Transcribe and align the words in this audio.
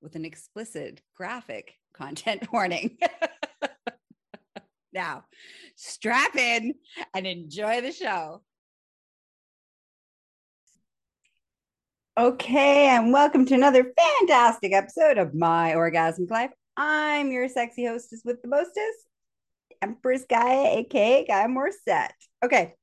with 0.00 0.14
an 0.14 0.24
explicit 0.24 1.00
graphic 1.16 1.74
content 1.92 2.46
warning. 2.52 2.98
now, 4.92 5.24
strap 5.74 6.36
in 6.36 6.74
and 7.14 7.26
enjoy 7.26 7.80
the 7.80 7.92
show. 7.92 8.42
Okay, 12.18 12.86
and 12.88 13.12
welcome 13.12 13.44
to 13.44 13.54
another 13.54 13.92
fantastic 13.94 14.72
episode 14.72 15.18
of 15.18 15.34
My 15.34 15.74
Orgasmic 15.74 16.30
Life. 16.30 16.50
I'm 16.76 17.30
your 17.30 17.48
sexy 17.48 17.84
hostess 17.84 18.22
with 18.24 18.40
the 18.40 18.48
mostest, 18.48 19.06
Empress 19.82 20.24
Gaia, 20.28 20.78
aka 20.78 21.26
Gaia 21.26 21.46
Morrissette. 21.46 22.08
Okay, 22.42 22.74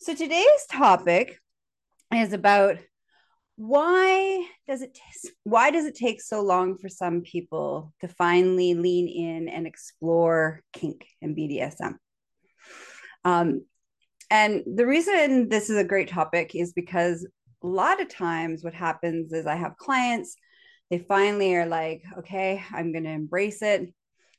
so 0.00 0.14
today's 0.14 0.66
topic 0.68 1.38
is 2.12 2.32
about 2.32 2.78
why 3.56 4.46
does 4.68 4.82
it 4.82 4.94
t- 4.94 5.30
why 5.44 5.70
does 5.70 5.86
it 5.86 5.94
take 5.94 6.20
so 6.20 6.42
long 6.42 6.76
for 6.76 6.88
some 6.88 7.22
people 7.22 7.92
to 8.00 8.08
finally 8.08 8.74
lean 8.74 9.08
in 9.08 9.48
and 9.48 9.66
explore 9.66 10.62
kink 10.72 11.06
and 11.22 11.36
BDSM? 11.36 11.94
Um, 13.24 13.64
and 14.30 14.62
the 14.66 14.86
reason 14.86 15.48
this 15.48 15.70
is 15.70 15.78
a 15.78 15.84
great 15.84 16.08
topic 16.08 16.54
is 16.54 16.72
because 16.72 17.26
a 17.62 17.66
lot 17.66 18.00
of 18.00 18.08
times 18.08 18.62
what 18.62 18.74
happens 18.74 19.32
is 19.32 19.46
I 19.46 19.56
have 19.56 19.78
clients, 19.78 20.36
they 20.90 20.98
finally 20.98 21.54
are 21.56 21.66
like, 21.66 22.02
okay, 22.18 22.62
I'm 22.72 22.92
going 22.92 23.04
to 23.04 23.10
embrace 23.10 23.62
it. 23.62 23.92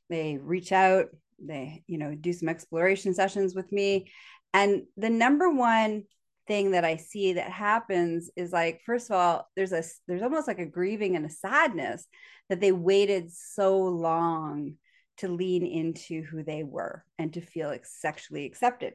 They 0.10 0.38
reach 0.38 0.72
out, 0.72 1.08
they, 1.40 1.84
you 1.88 1.98
know, 1.98 2.16
do 2.16 2.32
some 2.32 2.50
exploration 2.50 3.14
sessions 3.14 3.56
with 3.56 3.72
me. 3.72 4.12
And 4.54 4.84
the 4.96 5.10
number 5.10 5.50
one 5.50 6.04
thing 6.48 6.72
that 6.72 6.86
I 6.86 6.98
see 6.98 7.34
that 7.34 7.52
happens 7.52 8.30
is 8.36 8.52
like, 8.52 8.82
first 8.86 9.10
of 9.10 9.16
all, 9.16 9.50
there's 9.56 9.74
a 9.74 9.84
there's 10.08 10.22
almost 10.24 10.48
like 10.48 10.60
a 10.60 10.66
grieving 10.66 11.16
and 11.16 11.26
a 11.26 11.30
sadness 11.30 12.08
that 12.50 12.60
they 12.60 12.72
waited 12.72 13.32
so 13.32 13.78
long 13.80 14.76
to 15.18 15.28
lean 15.28 15.66
into 15.66 16.24
who 16.24 16.44
they 16.44 16.64
were 16.64 17.04
and 17.18 17.34
to 17.34 17.42
feel 17.42 17.76
sexually 17.84 18.46
accepted. 18.46 18.94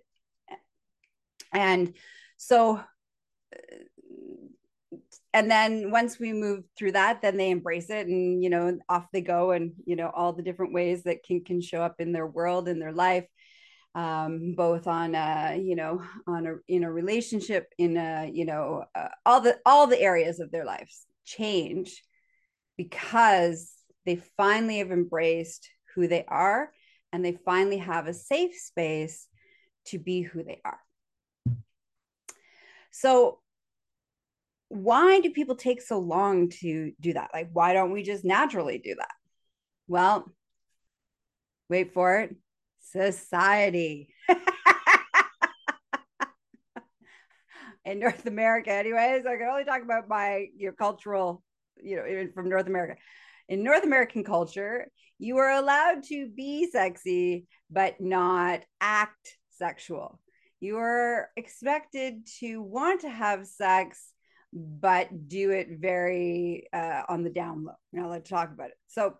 And 1.52 1.94
so 2.36 2.80
and 5.34 5.50
then 5.50 5.90
once 5.90 6.18
we 6.18 6.32
move 6.32 6.64
through 6.76 6.92
that 6.92 7.22
then 7.22 7.36
they 7.36 7.50
embrace 7.50 7.88
it 7.90 8.06
and 8.06 8.42
you 8.42 8.50
know 8.50 8.78
off 8.88 9.06
they 9.12 9.20
go 9.20 9.52
and 9.52 9.72
you 9.86 9.96
know 9.96 10.10
all 10.14 10.32
the 10.32 10.42
different 10.42 10.72
ways 10.72 11.02
that 11.04 11.22
kink 11.22 11.46
can 11.46 11.60
show 11.60 11.82
up 11.82 11.96
in 11.98 12.12
their 12.12 12.26
world 12.26 12.68
in 12.68 12.78
their 12.78 12.92
life 12.92 13.24
um, 13.94 14.54
both 14.56 14.86
on 14.86 15.14
a, 15.14 15.60
you 15.62 15.76
know 15.76 16.02
on 16.26 16.46
a 16.46 16.54
in 16.68 16.84
a 16.84 16.92
relationship 16.92 17.72
in 17.78 17.96
a 17.96 18.30
you 18.32 18.44
know 18.44 18.84
uh, 18.94 19.08
all 19.26 19.40
the 19.40 19.58
all 19.66 19.86
the 19.86 20.00
areas 20.00 20.40
of 20.40 20.50
their 20.50 20.64
lives 20.64 21.06
change 21.24 22.02
because 22.76 23.72
they 24.06 24.16
finally 24.36 24.78
have 24.78 24.90
embraced 24.90 25.68
who 25.94 26.08
they 26.08 26.24
are 26.26 26.72
and 27.12 27.24
they 27.24 27.38
finally 27.44 27.78
have 27.78 28.06
a 28.06 28.14
safe 28.14 28.56
space 28.56 29.28
to 29.84 29.98
be 29.98 30.22
who 30.22 30.42
they 30.42 30.60
are. 30.64 30.80
So 32.90 33.40
why 34.68 35.20
do 35.20 35.30
people 35.30 35.54
take 35.54 35.82
so 35.82 35.98
long 35.98 36.48
to 36.48 36.92
do 36.98 37.12
that? 37.12 37.30
Like 37.34 37.50
why 37.52 37.74
don't 37.74 37.92
we 37.92 38.02
just 38.02 38.24
naturally 38.24 38.78
do 38.78 38.94
that? 38.94 39.12
Well 39.86 40.32
wait 41.68 41.92
for 41.92 42.20
it 42.20 42.36
society. 42.82 44.14
in 47.84 47.98
North 47.98 48.26
America, 48.26 48.72
anyways, 48.72 49.26
I 49.26 49.36
can 49.36 49.48
only 49.50 49.64
talk 49.64 49.82
about 49.82 50.08
my 50.08 50.46
your 50.56 50.72
cultural, 50.72 51.42
you 51.82 51.96
know, 51.96 52.28
from 52.34 52.48
North 52.48 52.66
America. 52.66 52.96
In 53.48 53.62
North 53.64 53.84
American 53.84 54.24
culture, 54.24 54.88
you 55.18 55.38
are 55.38 55.50
allowed 55.50 56.04
to 56.04 56.28
be 56.28 56.70
sexy, 56.70 57.46
but 57.70 58.00
not 58.00 58.60
act 58.80 59.36
sexual. 59.50 60.20
You 60.60 60.78
are 60.78 61.30
expected 61.36 62.26
to 62.38 62.62
want 62.62 63.00
to 63.00 63.10
have 63.10 63.46
sex, 63.46 64.12
but 64.52 65.28
do 65.28 65.50
it 65.50 65.68
very 65.80 66.68
uh, 66.72 67.02
on 67.08 67.24
the 67.24 67.30
down 67.30 67.64
low. 67.64 67.74
Now 67.92 68.08
let's 68.10 68.30
talk 68.30 68.52
about 68.52 68.70
it. 68.70 68.76
So 68.86 69.14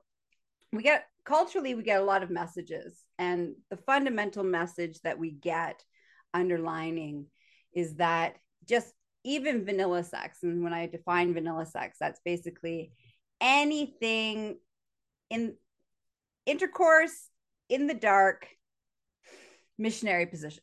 we 0.73 0.83
get 0.83 1.05
culturally 1.25 1.75
we 1.75 1.83
get 1.83 2.01
a 2.01 2.05
lot 2.05 2.23
of 2.23 2.31
messages 2.31 3.05
and 3.19 3.55
the 3.71 3.77
fundamental 3.77 4.43
message 4.43 5.01
that 5.03 5.19
we 5.19 5.31
get 5.31 5.83
underlining 6.35 7.27
is 7.75 7.97
that 7.97 8.37
just 8.69 8.93
even 9.25 9.65
vanilla 9.65 10.03
sex 10.03 10.39
and 10.43 10.63
when 10.63 10.73
i 10.73 10.87
define 10.87 11.33
vanilla 11.33 11.67
sex 11.67 11.97
that's 12.01 12.21
basically 12.25 12.93
anything 13.41 14.59
in 15.31 15.55
intercourse 16.47 17.29
in 17.69 17.87
the 17.87 17.95
dark 17.95 18.49
missionary 19.79 20.27
position 20.27 20.63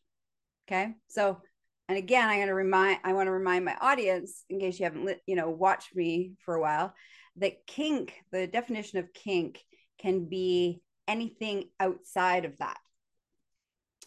okay? 0.67 0.93
So 1.07 1.41
and 1.87 1.97
again 1.97 2.29
i'm 2.29 2.37
going 2.37 2.47
to 2.47 2.53
remind 2.53 2.99
i 3.03 3.13
want 3.13 3.27
to 3.27 3.31
remind 3.31 3.65
my 3.65 3.75
audience 3.81 4.43
in 4.49 4.59
case 4.59 4.79
you 4.79 4.85
haven't 4.85 5.17
you 5.25 5.35
know 5.35 5.49
watched 5.49 5.95
me 5.95 6.33
for 6.45 6.55
a 6.55 6.61
while 6.61 6.93
that 7.37 7.65
kink 7.65 8.13
the 8.31 8.47
definition 8.47 8.99
of 8.99 9.13
kink 9.13 9.59
can 9.99 10.25
be 10.25 10.81
anything 11.07 11.65
outside 11.79 12.45
of 12.45 12.57
that. 12.57 12.77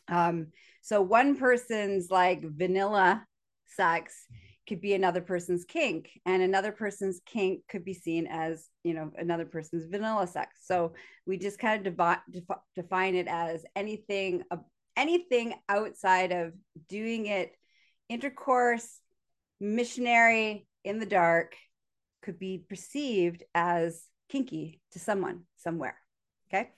Um, 0.09 0.49
so 0.83 1.01
one 1.01 1.37
person's 1.37 2.11
like 2.11 2.43
vanilla 2.43 3.25
sex 3.67 4.27
could 4.69 4.81
be 4.81 4.95
another 4.95 5.21
person's 5.21 5.65
kink, 5.65 6.11
and 6.25 6.43
another 6.43 6.71
person's 6.73 7.21
kink 7.27 7.63
could 7.69 7.85
be 7.85 7.95
seen 7.95 8.27
as 8.29 8.69
you 8.85 8.95
know 8.95 9.11
another 9.17 9.45
person's 9.45 9.87
vanilla 9.87 10.27
sex. 10.27 10.61
So 10.65 10.93
we 11.27 11.39
just 11.39 11.59
kind 11.59 11.87
of 11.87 11.97
devi- 11.97 12.23
defi- 12.31 12.63
define 12.77 13.15
it 13.15 13.27
as 13.29 13.65
anything 13.75 14.43
uh, 14.51 14.59
anything 14.97 15.55
outside 15.69 16.33
of 16.33 16.53
doing 16.89 17.27
it 17.27 17.53
intercourse 18.09 19.01
missionary 19.61 20.67
in 20.85 20.99
the 20.99 21.07
dark 21.07 21.57
could 22.23 22.39
be 22.39 22.65
perceived 22.69 23.43
as 23.55 24.05
kinky 24.33 24.81
to 24.93 24.99
someone 24.99 25.43
somewhere. 25.57 25.97
Okay. 26.49 26.71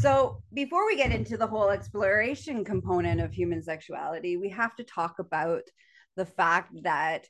So, 0.00 0.42
before 0.52 0.86
we 0.86 0.96
get 0.96 1.10
into 1.10 1.38
the 1.38 1.46
whole 1.46 1.70
exploration 1.70 2.64
component 2.64 3.20
of 3.20 3.32
human 3.32 3.62
sexuality, 3.62 4.36
we 4.36 4.50
have 4.50 4.76
to 4.76 4.84
talk 4.84 5.18
about 5.18 5.62
the 6.16 6.26
fact 6.26 6.72
that 6.82 7.26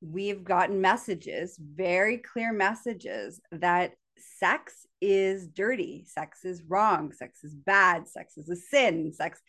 we've 0.00 0.42
gotten 0.42 0.80
messages, 0.80 1.58
very 1.60 2.16
clear 2.18 2.52
messages, 2.52 3.40
that 3.52 3.92
sex 4.38 4.86
is 5.02 5.46
dirty, 5.46 6.04
sex 6.06 6.44
is 6.44 6.62
wrong, 6.66 7.12
sex 7.12 7.44
is 7.44 7.54
bad, 7.54 8.08
sex 8.08 8.38
is 8.38 8.48
a 8.48 8.56
sin, 8.56 9.12
sex 9.12 9.42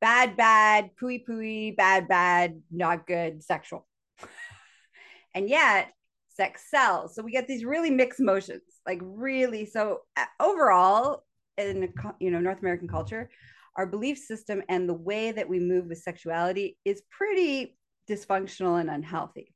bad, 0.00 0.36
bad, 0.36 0.90
pooey, 1.00 1.24
pooey, 1.26 1.76
bad, 1.76 2.06
bad, 2.06 2.60
not 2.70 3.06
good, 3.06 3.42
sexual. 3.42 3.86
and 5.34 5.48
yet, 5.48 5.88
sex 6.34 6.64
sells. 6.70 7.14
So 7.14 7.22
we 7.22 7.32
get 7.32 7.48
these 7.48 7.64
really 7.64 7.90
mixed 7.90 8.20
emotions, 8.20 8.62
like 8.86 9.00
really. 9.02 9.66
So 9.66 10.00
uh, 10.16 10.24
overall, 10.40 11.24
in 11.56 11.92
you 12.20 12.30
know 12.30 12.40
North 12.40 12.60
American 12.60 12.88
culture, 12.88 13.30
our 13.76 13.86
belief 13.86 14.18
system 14.18 14.62
and 14.68 14.88
the 14.88 14.94
way 14.94 15.32
that 15.32 15.48
we 15.48 15.60
move 15.60 15.86
with 15.86 15.98
sexuality 15.98 16.76
is 16.84 17.02
pretty 17.10 17.76
dysfunctional 18.08 18.80
and 18.80 18.90
unhealthy. 18.90 19.54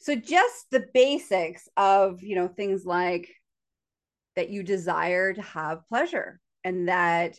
so 0.00 0.14
just 0.14 0.70
the 0.70 0.86
basics 0.94 1.68
of 1.76 2.22
you 2.22 2.34
know 2.34 2.48
things 2.48 2.84
like 2.84 3.28
that 4.34 4.48
you 4.48 4.62
desire 4.62 5.32
to 5.32 5.42
have 5.42 5.86
pleasure 5.88 6.40
and 6.64 6.88
that 6.88 7.36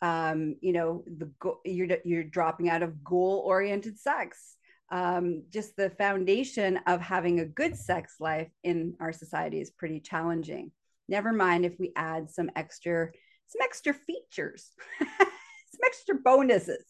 um, 0.00 0.56
you 0.60 0.72
know 0.72 1.04
the 1.06 1.30
you're 1.64 1.88
you're 2.04 2.24
dropping 2.24 2.68
out 2.68 2.82
of 2.82 3.02
goal 3.02 3.42
oriented 3.44 3.98
sex 3.98 4.56
um, 4.90 5.44
just 5.50 5.76
the 5.76 5.90
foundation 5.90 6.78
of 6.86 7.00
having 7.00 7.40
a 7.40 7.46
good 7.46 7.76
sex 7.76 8.16
life 8.20 8.50
in 8.62 8.94
our 9.00 9.12
society 9.12 9.60
is 9.60 9.70
pretty 9.70 10.00
challenging. 10.00 10.70
Never 11.08 11.32
mind 11.32 11.64
if 11.64 11.78
we 11.78 11.92
add 11.96 12.30
some 12.30 12.50
extra 12.56 13.10
some 13.46 13.62
extra 13.62 13.94
features 13.94 14.70
some 14.98 15.80
extra 15.84 16.14
bonuses 16.16 16.84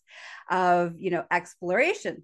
of 0.51 0.95
you 0.99 1.11
know 1.11 1.25
exploration 1.31 2.23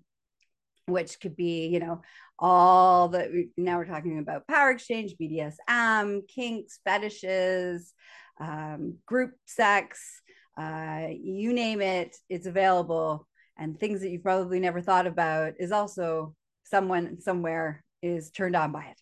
which 0.87 1.21
could 1.21 1.37
be 1.37 1.67
you 1.67 1.81
know 1.81 2.01
all 2.39 3.09
the 3.09 3.49
now 3.57 3.77
we're 3.77 3.85
talking 3.85 4.19
about 4.19 4.47
power 4.47 4.71
exchange 4.71 5.15
bdsm 5.21 6.27
kinks 6.29 6.81
fetishes 6.85 7.93
um, 8.41 8.97
group 9.07 9.33
sex 9.47 10.23
uh, 10.59 11.07
you 11.11 11.53
name 11.53 11.81
it 11.81 12.17
it's 12.29 12.47
available 12.47 13.27
and 13.61 13.79
things 13.79 14.01
that 14.01 14.11
you've 14.11 14.25
probably 14.25 14.59
never 14.59 14.81
thought 14.81 15.07
about 15.07 15.53
is 15.61 15.71
also 15.71 16.35
someone 16.65 17.21
somewhere 17.21 17.85
is 18.03 18.31
turned 18.33 18.57
on 18.57 18.73
by 18.73 18.85
it 18.87 19.01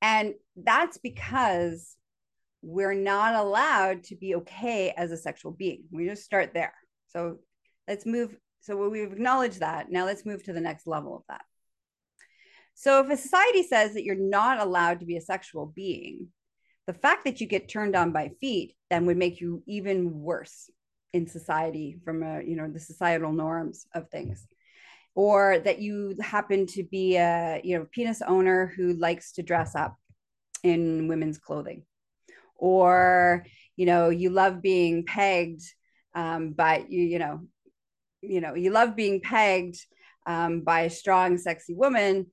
and 0.00 0.34
that's 0.56 0.98
because 0.98 1.96
we're 2.62 2.94
not 2.94 3.34
allowed 3.34 4.02
to 4.02 4.16
be 4.16 4.34
okay 4.34 4.92
as 4.96 5.12
a 5.12 5.16
sexual 5.16 5.52
being 5.52 5.84
we 5.92 6.08
just 6.08 6.24
start 6.24 6.52
there 6.52 6.74
so 7.06 7.38
let's 7.86 8.06
move 8.06 8.36
so 8.62 8.88
we've 8.88 9.12
acknowledged 9.12 9.60
that. 9.60 9.90
Now 9.90 10.06
let's 10.06 10.24
move 10.24 10.44
to 10.44 10.52
the 10.52 10.60
next 10.60 10.86
level 10.86 11.16
of 11.16 11.22
that. 11.28 11.42
So 12.74 13.00
if 13.00 13.10
a 13.10 13.16
society 13.16 13.64
says 13.64 13.94
that 13.94 14.04
you're 14.04 14.14
not 14.14 14.60
allowed 14.60 15.00
to 15.00 15.06
be 15.06 15.16
a 15.16 15.20
sexual 15.20 15.66
being, 15.66 16.28
the 16.86 16.94
fact 16.94 17.24
that 17.24 17.40
you 17.40 17.46
get 17.48 17.68
turned 17.68 17.96
on 17.96 18.12
by 18.12 18.30
feet 18.40 18.74
then 18.88 19.06
would 19.06 19.16
make 19.16 19.40
you 19.40 19.62
even 19.66 20.20
worse 20.20 20.70
in 21.12 21.26
society 21.26 21.96
from 22.04 22.22
a, 22.22 22.42
you 22.42 22.56
know, 22.56 22.68
the 22.68 22.80
societal 22.80 23.32
norms 23.32 23.86
of 23.94 24.08
things. 24.10 24.46
Or 25.14 25.58
that 25.58 25.78
you 25.78 26.16
happen 26.22 26.66
to 26.68 26.82
be 26.84 27.16
a, 27.16 27.60
you 27.62 27.78
know, 27.78 27.86
penis 27.92 28.22
owner 28.22 28.72
who 28.76 28.94
likes 28.94 29.32
to 29.32 29.42
dress 29.42 29.74
up 29.74 29.96
in 30.62 31.08
women's 31.08 31.36
clothing. 31.36 31.84
Or, 32.56 33.44
you 33.76 33.84
know, 33.84 34.08
you 34.08 34.30
love 34.30 34.62
being 34.62 35.04
pegged 35.04 35.62
um, 36.14 36.52
but 36.52 36.90
you 36.90 37.02
you 37.02 37.18
know 37.18 37.40
you 38.20 38.40
know 38.40 38.54
you 38.54 38.70
love 38.70 38.94
being 38.94 39.20
pegged 39.20 39.84
um, 40.26 40.60
by 40.60 40.82
a 40.82 40.90
strong 40.90 41.38
sexy 41.38 41.74
woman 41.74 42.26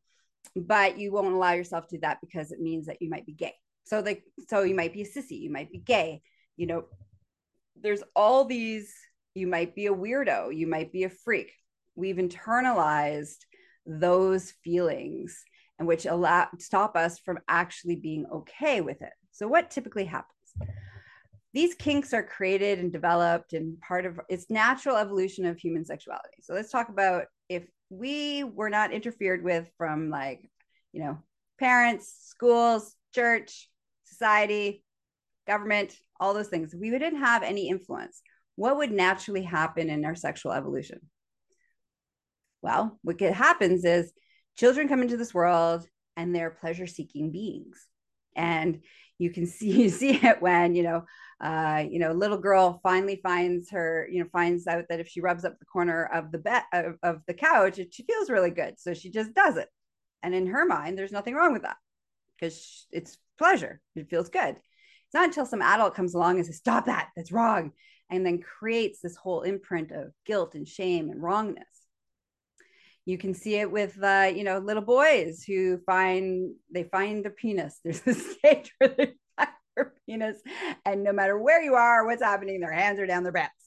but 0.56 0.98
you 0.98 1.12
won't 1.12 1.34
allow 1.34 1.54
yourself 1.54 1.88
to 1.88 1.96
do 1.96 2.02
that 2.02 2.20
because 2.22 2.52
it 2.52 2.60
means 2.60 2.88
that 2.88 3.02
you 3.02 3.10
might 3.10 3.26
be 3.26 3.34
gay 3.34 3.54
so 3.84 4.00
like 4.00 4.24
so 4.48 4.64
you 4.64 4.76
might 4.76 4.94
be 4.94 5.02
a 5.02 5.06
sissy 5.06 5.40
you 5.40 5.50
might 5.50 5.72
be 5.72 5.78
gay 5.78 6.22
you 6.58 6.68
know 6.68 6.86
there's 7.82 8.04
all 8.16 8.46
these 8.46 8.94
you 9.36 9.48
might 9.48 9.76
be 9.76 9.88
a 9.88 9.94
weirdo 9.94 10.56
you 10.56 10.68
might 10.68 10.92
be 10.92 11.04
a 11.04 11.10
freak. 11.10 11.52
We've 11.96 12.18
internalized 12.18 13.46
those 13.86 14.52
feelings 14.64 15.44
and 15.78 15.88
which 15.88 16.06
allow 16.06 16.48
stop 16.60 16.96
us 16.96 17.20
from 17.20 17.40
actually 17.48 17.96
being 17.96 18.26
okay 18.32 18.82
with 18.82 19.02
it. 19.02 19.14
So 19.32 19.48
what 19.48 19.72
typically 19.72 20.06
happens? 20.06 20.36
These 21.54 21.74
kinks 21.74 22.14
are 22.14 22.24
created 22.24 22.80
and 22.80 22.92
developed 22.92 23.54
and 23.54 23.80
part 23.82 24.06
of 24.06 24.20
it's 24.30 24.50
natural 24.50 24.98
evolution 24.98 25.46
of 25.46 25.58
human 25.58 25.86
sexuality. 25.86 26.38
So 26.42 26.54
let's 26.54 26.72
talk 26.72 26.90
about 26.90 27.26
if 27.48 27.66
we 27.90 28.44
were 28.44 28.70
not 28.70 28.94
interfered 28.94 29.44
with 29.44 29.70
from 29.78 30.10
like, 30.10 30.50
you 30.92 31.02
know, 31.02 31.18
parents, 31.58 32.14
schools, 32.28 32.96
church, 33.16 33.70
society, 34.06 34.84
government, 35.48 35.98
all 36.20 36.34
those 36.34 36.48
things, 36.48 36.76
we 36.76 36.92
wouldn't 36.92 37.18
have 37.18 37.44
any 37.44 37.70
influence. 37.70 38.22
What 38.56 38.78
would 38.78 38.92
naturally 38.92 39.44
happen 39.44 39.90
in 39.90 40.06
our 40.06 40.16
sexual 40.16 40.52
evolution? 40.52 41.00
Well, 42.62 43.00
what 43.04 43.20
happens 43.20 43.86
is 43.86 44.12
children 44.58 44.90
come 44.90 45.02
into 45.02 45.18
this 45.18 45.34
world 45.34 45.86
and 46.18 46.36
they're 46.36 46.50
pleasure 46.52 46.88
seeking 46.88 47.32
beings. 47.32 47.88
And 48.36 48.82
you 49.20 49.30
can 49.30 49.46
see 49.46 49.70
you 49.84 49.90
see 49.90 50.12
it 50.12 50.42
when 50.42 50.74
you 50.74 50.84
know 50.84 51.04
uh, 51.42 51.84
you 51.90 52.00
know 52.00 52.12
little 52.12 52.38
girl 52.38 52.80
finally 52.82 53.20
finds 53.22 53.70
her 53.70 54.08
you 54.12 54.24
know 54.24 54.30
finds 54.32 54.66
out 54.66 54.86
that 54.90 55.00
if 55.00 55.08
she 55.08 55.22
rubs 55.22 55.46
up 55.46 55.60
the 55.60 55.66
corner 55.66 56.06
of 56.06 56.32
the 56.32 56.40
bed 56.40 56.64
of, 56.74 56.96
of 57.04 57.22
the 57.28 57.34
couch 57.34 57.78
it, 57.78 57.94
she 57.94 58.04
feels 58.04 58.30
really 58.30 58.50
good 58.50 58.80
so 58.80 58.94
she 58.94 59.10
just 59.10 59.34
does 59.34 59.56
it 59.56 59.70
and 60.24 60.34
in 60.34 60.48
her 60.48 60.66
mind 60.66 60.98
there's 60.98 61.12
nothing 61.12 61.36
wrong 61.36 61.54
with 61.54 61.62
that 61.62 61.78
because 62.38 62.88
it's 62.92 63.18
pleasure 63.38 63.80
it 63.96 64.10
feels 64.10 64.30
good 64.30 64.58
it's 65.10 65.16
not 65.16 65.26
until 65.26 65.48
some 65.48 65.64
adult 65.64 65.96
comes 65.96 66.14
along 66.14 66.38
and 66.38 66.46
says 66.46 66.58
stop 66.58 66.86
that 66.86 67.10
that's 67.16 67.32
wrong 67.32 67.72
and 68.12 68.24
then 68.24 68.40
creates 68.40 69.00
this 69.02 69.16
whole 69.16 69.42
imprint 69.42 69.90
of 69.92 70.14
guilt 70.24 70.54
and 70.54 70.68
shame 70.68 71.10
and 71.10 71.24
wrongness. 71.24 71.66
You 73.06 73.18
can 73.18 73.34
see 73.34 73.56
it 73.56 73.72
with 73.72 73.98
uh, 74.04 74.32
you 74.32 74.44
know 74.44 74.60
little 74.60 74.84
boys 74.84 75.44
who 75.44 75.80
find 75.80 76.54
they 76.72 76.84
find 76.84 77.26
their 77.26 77.32
penis. 77.32 77.80
There's 77.84 78.02
this 78.02 78.34
stage 78.34 78.72
where 78.78 78.90
they 78.90 79.14
find 79.36 79.50
their 79.76 79.94
penis 80.06 80.38
and 80.86 81.04
no 81.04 81.12
matter 81.12 81.40
where 81.40 81.64
you 81.64 81.74
are 81.74 82.06
what's 82.06 82.22
happening 82.22 82.60
their 82.60 82.72
hands 82.72 83.00
are 83.00 83.08
down 83.08 83.24
their 83.24 83.32
backs. 83.32 83.66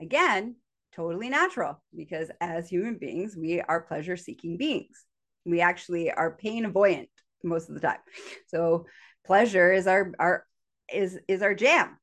Again 0.00 0.54
totally 0.94 1.28
natural 1.28 1.82
because 1.94 2.30
as 2.40 2.68
human 2.68 2.98
beings 2.98 3.36
we 3.36 3.60
are 3.62 3.80
pleasure 3.80 4.16
seeking 4.16 4.56
beings. 4.56 5.04
We 5.44 5.60
actually 5.60 6.12
are 6.12 6.36
pain 6.36 6.64
avoidant 6.64 7.08
most 7.42 7.68
of 7.68 7.74
the 7.74 7.80
time. 7.80 7.98
So 8.46 8.86
pleasure 9.26 9.72
is 9.72 9.86
our 9.86 10.12
our 10.18 10.44
is 10.92 11.18
is 11.28 11.42
our 11.42 11.54
jam 11.54 11.98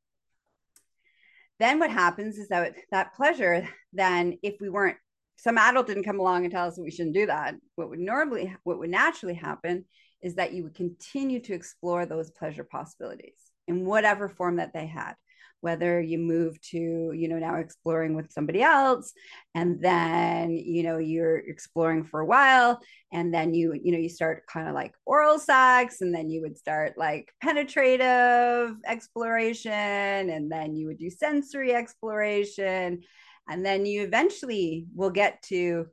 then 1.59 1.79
what 1.79 1.89
happens 1.91 2.37
is 2.37 2.49
that 2.49 2.73
that 2.91 3.15
pleasure 3.15 3.67
then 3.93 4.37
if 4.43 4.55
we 4.59 4.69
weren't 4.69 4.97
some 5.43 5.57
adult 5.57 5.87
didn't 5.87 6.05
come 6.05 6.19
along 6.19 6.45
and 6.45 6.53
tell 6.53 6.67
us 6.67 6.75
that 6.75 6.83
we 6.83 6.91
shouldn't 6.91 7.15
do 7.15 7.25
that. 7.25 7.55
What 7.75 7.89
would 7.89 7.99
normally, 7.99 8.55
what 8.63 8.79
would 8.79 8.89
naturally 8.89 9.33
happen 9.33 9.83
is 10.21 10.35
that 10.35 10.53
you 10.53 10.63
would 10.63 10.75
continue 10.75 11.41
to 11.41 11.53
explore 11.53 12.05
those 12.05 12.31
pleasure 12.31 12.63
possibilities 12.63 13.35
in 13.67 13.85
whatever 13.85 14.29
form 14.29 14.55
that 14.55 14.71
they 14.73 14.85
had 14.85 15.15
whether 15.63 16.01
you 16.01 16.17
move 16.17 16.59
to 16.61 17.11
you 17.15 17.27
know 17.27 17.39
now 17.39 17.55
exploring 17.55 18.15
with 18.15 18.31
somebody 18.31 18.61
else 18.61 19.13
and 19.55 19.81
then 19.81 20.51
you 20.51 20.83
know 20.83 20.97
you're 20.97 21.37
exploring 21.37 22.03
for 22.03 22.19
a 22.19 22.25
while 22.25 22.79
and 23.11 23.33
then 23.33 23.53
you 23.53 23.73
you 23.83 23.91
know 23.91 23.97
you 23.97 24.09
start 24.09 24.45
kind 24.47 24.67
of 24.67 24.75
like 24.75 24.93
oral 25.05 25.39
sex 25.39 26.01
and 26.01 26.13
then 26.13 26.29
you 26.29 26.41
would 26.41 26.57
start 26.57 26.97
like 26.97 27.33
penetrative 27.41 28.75
exploration 28.85 29.71
and 29.71 30.51
then 30.51 30.75
you 30.75 30.87
would 30.87 30.97
do 30.97 31.09
sensory 31.09 31.73
exploration 31.73 33.01
and 33.47 33.65
then 33.65 33.85
you 33.85 34.03
eventually 34.03 34.87
will 34.95 35.09
get 35.09 35.41
to, 35.43 35.87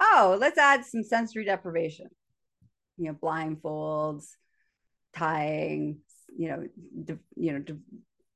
oh, 0.00 0.36
let's 0.40 0.58
add 0.58 0.84
some 0.84 1.02
sensory 1.02 1.44
deprivation, 1.44 2.08
you 2.96 3.06
know, 3.06 3.14
blindfolds, 3.14 4.26
tying, 5.14 5.98
you 6.36 6.48
know, 6.48 7.16
you 7.36 7.52
know, 7.52 7.64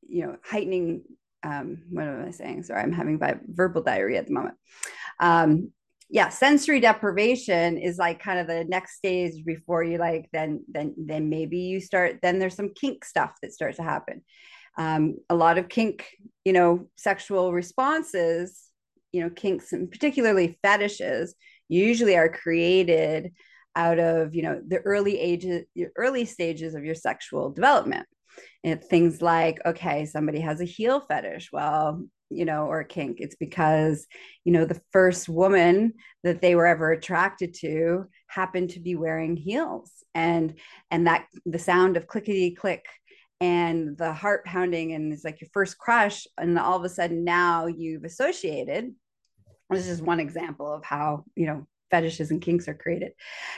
you 0.08 0.26
know, 0.26 0.36
heightening. 0.44 1.02
Um, 1.44 1.82
what 1.90 2.04
am 2.04 2.24
I 2.26 2.30
saying? 2.30 2.62
Sorry, 2.62 2.82
I'm 2.82 2.92
having 2.92 3.20
verbal 3.48 3.82
diarrhea 3.82 4.18
at 4.18 4.26
the 4.26 4.32
moment. 4.32 4.54
Um, 5.18 5.72
yeah, 6.12 6.28
sensory 6.28 6.78
deprivation 6.78 7.78
is 7.78 7.96
like 7.96 8.22
kind 8.22 8.38
of 8.38 8.46
the 8.46 8.64
next 8.64 8.96
stage 8.96 9.44
before 9.44 9.82
you 9.82 9.96
like 9.96 10.28
then 10.32 10.62
then 10.68 10.94
then 10.98 11.30
maybe 11.30 11.58
you 11.58 11.80
start 11.80 12.18
then 12.20 12.38
there's 12.38 12.54
some 12.54 12.74
kink 12.74 13.04
stuff 13.04 13.32
that 13.40 13.52
starts 13.52 13.78
to 13.78 13.82
happen 13.82 14.22
um, 14.76 15.16
a 15.30 15.34
lot 15.34 15.56
of 15.56 15.70
kink 15.70 16.06
you 16.44 16.52
know 16.52 16.86
sexual 16.96 17.52
responses 17.52 18.68
you 19.12 19.22
know 19.22 19.30
kinks 19.30 19.72
and 19.72 19.90
particularly 19.90 20.58
fetishes 20.62 21.34
usually 21.68 22.16
are 22.16 22.28
created 22.28 23.32
out 23.74 23.98
of 23.98 24.34
you 24.34 24.42
know 24.42 24.60
the 24.66 24.80
early 24.80 25.18
ages 25.18 25.64
early 25.96 26.26
stages 26.26 26.74
of 26.74 26.84
your 26.84 26.94
sexual 26.94 27.50
development 27.50 28.06
and 28.64 28.82
things 28.82 29.20
like 29.20 29.58
okay 29.66 30.06
somebody 30.06 30.40
has 30.40 30.60
a 30.60 30.64
heel 30.64 31.00
fetish. 31.00 31.50
Well 31.52 32.04
you 32.30 32.44
know 32.44 32.66
or 32.66 32.80
a 32.80 32.84
kink. 32.84 33.18
It's 33.20 33.36
because 33.36 34.06
you 34.44 34.52
know 34.52 34.64
the 34.64 34.80
first 34.90 35.28
woman 35.28 35.94
that 36.24 36.40
they 36.40 36.54
were 36.54 36.66
ever 36.66 36.90
attracted 36.92 37.54
to 37.60 38.06
happened 38.26 38.70
to 38.70 38.80
be 38.80 38.96
wearing 38.96 39.36
heels. 39.36 39.90
And 40.14 40.58
and 40.90 41.06
that 41.06 41.26
the 41.46 41.58
sound 41.58 41.96
of 41.96 42.06
clickety 42.06 42.54
click 42.54 42.84
and 43.40 43.96
the 43.98 44.12
heart 44.12 44.44
pounding 44.44 44.92
and 44.92 45.12
it's 45.12 45.24
like 45.24 45.40
your 45.40 45.50
first 45.52 45.78
crush. 45.78 46.26
And 46.38 46.58
all 46.58 46.78
of 46.78 46.84
a 46.84 46.88
sudden 46.88 47.24
now 47.24 47.66
you've 47.66 48.04
associated 48.04 48.94
this 49.70 49.88
is 49.88 50.02
one 50.02 50.20
example 50.20 50.72
of 50.72 50.84
how 50.84 51.24
you 51.34 51.46
know 51.46 51.66
fetishes 51.90 52.30
and 52.30 52.40
kinks 52.40 52.68
are 52.68 52.74
created. 52.74 53.12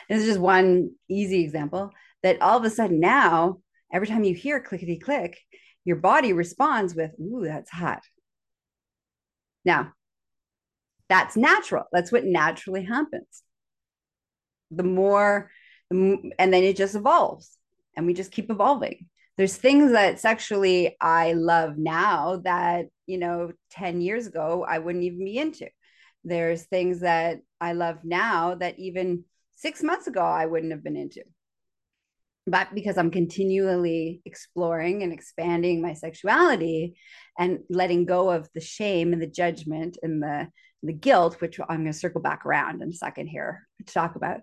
This 0.09 0.23
is 0.23 0.27
just 0.27 0.41
one 0.41 0.91
easy 1.09 1.43
example 1.43 1.91
that 2.23 2.43
all 2.43 2.59
of 2.59 2.65
a 2.65 2.71
sudden 2.71 3.01
now 3.01 3.59
every 3.93 4.07
time 4.07 4.25
you 4.25 4.35
hear 4.35 4.61
clickety 4.61 4.99
click 4.99 5.39
your 5.85 5.97
body 5.97 6.33
responds 6.33 6.95
with 6.95 7.13
ooh 7.21 7.45
that's 7.45 7.71
hot. 7.71 8.03
Now 9.65 9.93
that's 11.09 11.37
natural. 11.37 11.85
That's 11.93 12.11
what 12.11 12.25
naturally 12.25 12.85
happens. 12.85 13.43
The 14.71 14.83
more 14.83 15.51
and 15.91 16.33
then 16.39 16.55
it 16.55 16.77
just 16.77 16.95
evolves 16.95 17.57
and 17.97 18.07
we 18.07 18.15
just 18.15 18.33
keep 18.33 18.51
evolving. 18.51 19.07
There's 19.37 19.57
things 19.57 19.93
that 19.93 20.21
sexually 20.21 20.97
i 21.01 21.35
love 21.35 21.77
now 21.77 22.37
that 22.45 22.87
you 23.07 23.19
know 23.19 23.53
10 23.71 24.01
years 24.01 24.27
ago 24.27 24.65
i 24.67 24.79
wouldn't 24.79 25.05
even 25.05 25.25
be 25.25 25.39
into. 25.39 25.69
There's 26.25 26.63
things 26.63 27.01
that 27.01 27.41
i 27.61 27.75
love 27.75 27.99
now 28.05 28.55
that 28.55 28.79
even 28.79 29.25
six 29.57 29.83
months 29.83 30.07
ago 30.07 30.21
i 30.23 30.47
wouldn't 30.47 30.73
have 30.73 30.83
been 30.83 30.97
into 30.97 31.23
but 32.47 32.69
because 32.75 32.99
i'm 32.99 33.11
continually 33.11 34.21
exploring 34.25 35.03
and 35.03 35.13
expanding 35.13 35.83
my 35.83 35.95
sexuality 35.95 36.97
and 37.39 37.61
letting 37.69 38.05
go 38.05 38.31
of 38.31 38.49
the 38.55 38.61
shame 38.61 39.13
and 39.13 39.23
the 39.23 39.27
judgment 39.27 39.97
and 40.03 40.23
the 40.23 40.49
the 40.83 40.93
guilt 40.93 41.41
which 41.41 41.59
i'm 41.69 41.81
going 41.81 41.93
to 41.93 41.93
circle 41.93 42.21
back 42.21 42.45
around 42.45 42.83
in 42.83 42.91
a 42.91 42.93
second 42.93 43.27
here 43.27 43.67
to 43.85 43.93
talk 43.93 44.17
about 44.17 44.41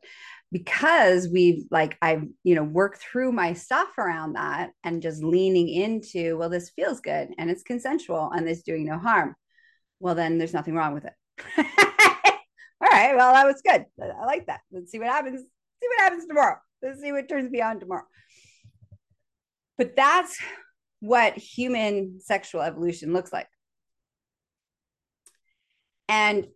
because 0.51 1.29
we've 1.29 1.63
like 1.72 1.98
I've 2.01 2.24
you 2.43 2.55
know 2.55 2.63
worked 2.63 3.01
through 3.01 3.31
my 3.31 3.53
stuff 3.53 3.98
around 3.98 4.34
that 4.34 4.72
and 4.84 5.01
just 5.01 5.24
leaning 5.24 5.70
into 5.70 6.38
well 6.38 6.50
this 6.50 6.72
feels 6.72 7.00
good 7.00 7.29
and 7.38 7.50
it's 7.50 7.63
consensual 7.63 8.31
and 8.31 8.48
it's 8.48 8.63
doing 8.63 8.86
no 8.86 8.98
harm. 8.98 9.36
Well 10.00 10.15
then 10.15 10.38
there's 10.38 10.53
nothing 10.53 10.75
wrong 10.75 10.93
with 10.93 11.05
it. 11.05 11.13
All 11.58 12.89
right 12.89 13.15
well 13.15 13.34
that 13.34 13.48
was 13.48 13.62
good. 13.65 13.86
I 14.01 14.25
like 14.25 14.48
that. 14.48 14.62
Let's 14.72 14.91
see 14.91 15.00
what 15.00 15.08
happens. 15.08 15.41
See 15.41 15.88
what 15.88 16.00
happens 16.00 16.25
tomorrow 16.25 16.58
let's 16.81 17.01
see 17.01 17.11
what 17.11 17.29
turns 17.29 17.50
me 17.51 17.61
on 17.61 17.79
tomorrow 17.79 18.05
but 19.77 19.95
that's 19.95 20.38
what 21.00 21.35
human 21.38 22.19
sexual 22.19 22.61
evolution 22.61 23.13
looks 23.13 23.33
like 23.33 23.47
and 26.07 26.47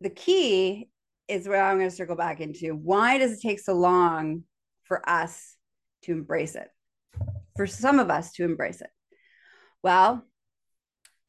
the 0.00 0.10
key 0.10 0.88
is 1.28 1.48
where 1.48 1.62
I'm 1.62 1.78
going 1.78 1.88
to 1.88 1.94
circle 1.94 2.16
back 2.16 2.40
into. 2.40 2.74
Why 2.74 3.18
does 3.18 3.32
it 3.32 3.40
take 3.40 3.60
so 3.60 3.74
long 3.74 4.42
for 4.84 5.08
us 5.08 5.56
to 6.02 6.12
embrace 6.12 6.54
it? 6.56 6.68
For 7.56 7.66
some 7.66 7.98
of 7.98 8.10
us 8.10 8.32
to 8.32 8.44
embrace 8.44 8.80
it? 8.80 8.90
Well, 9.82 10.26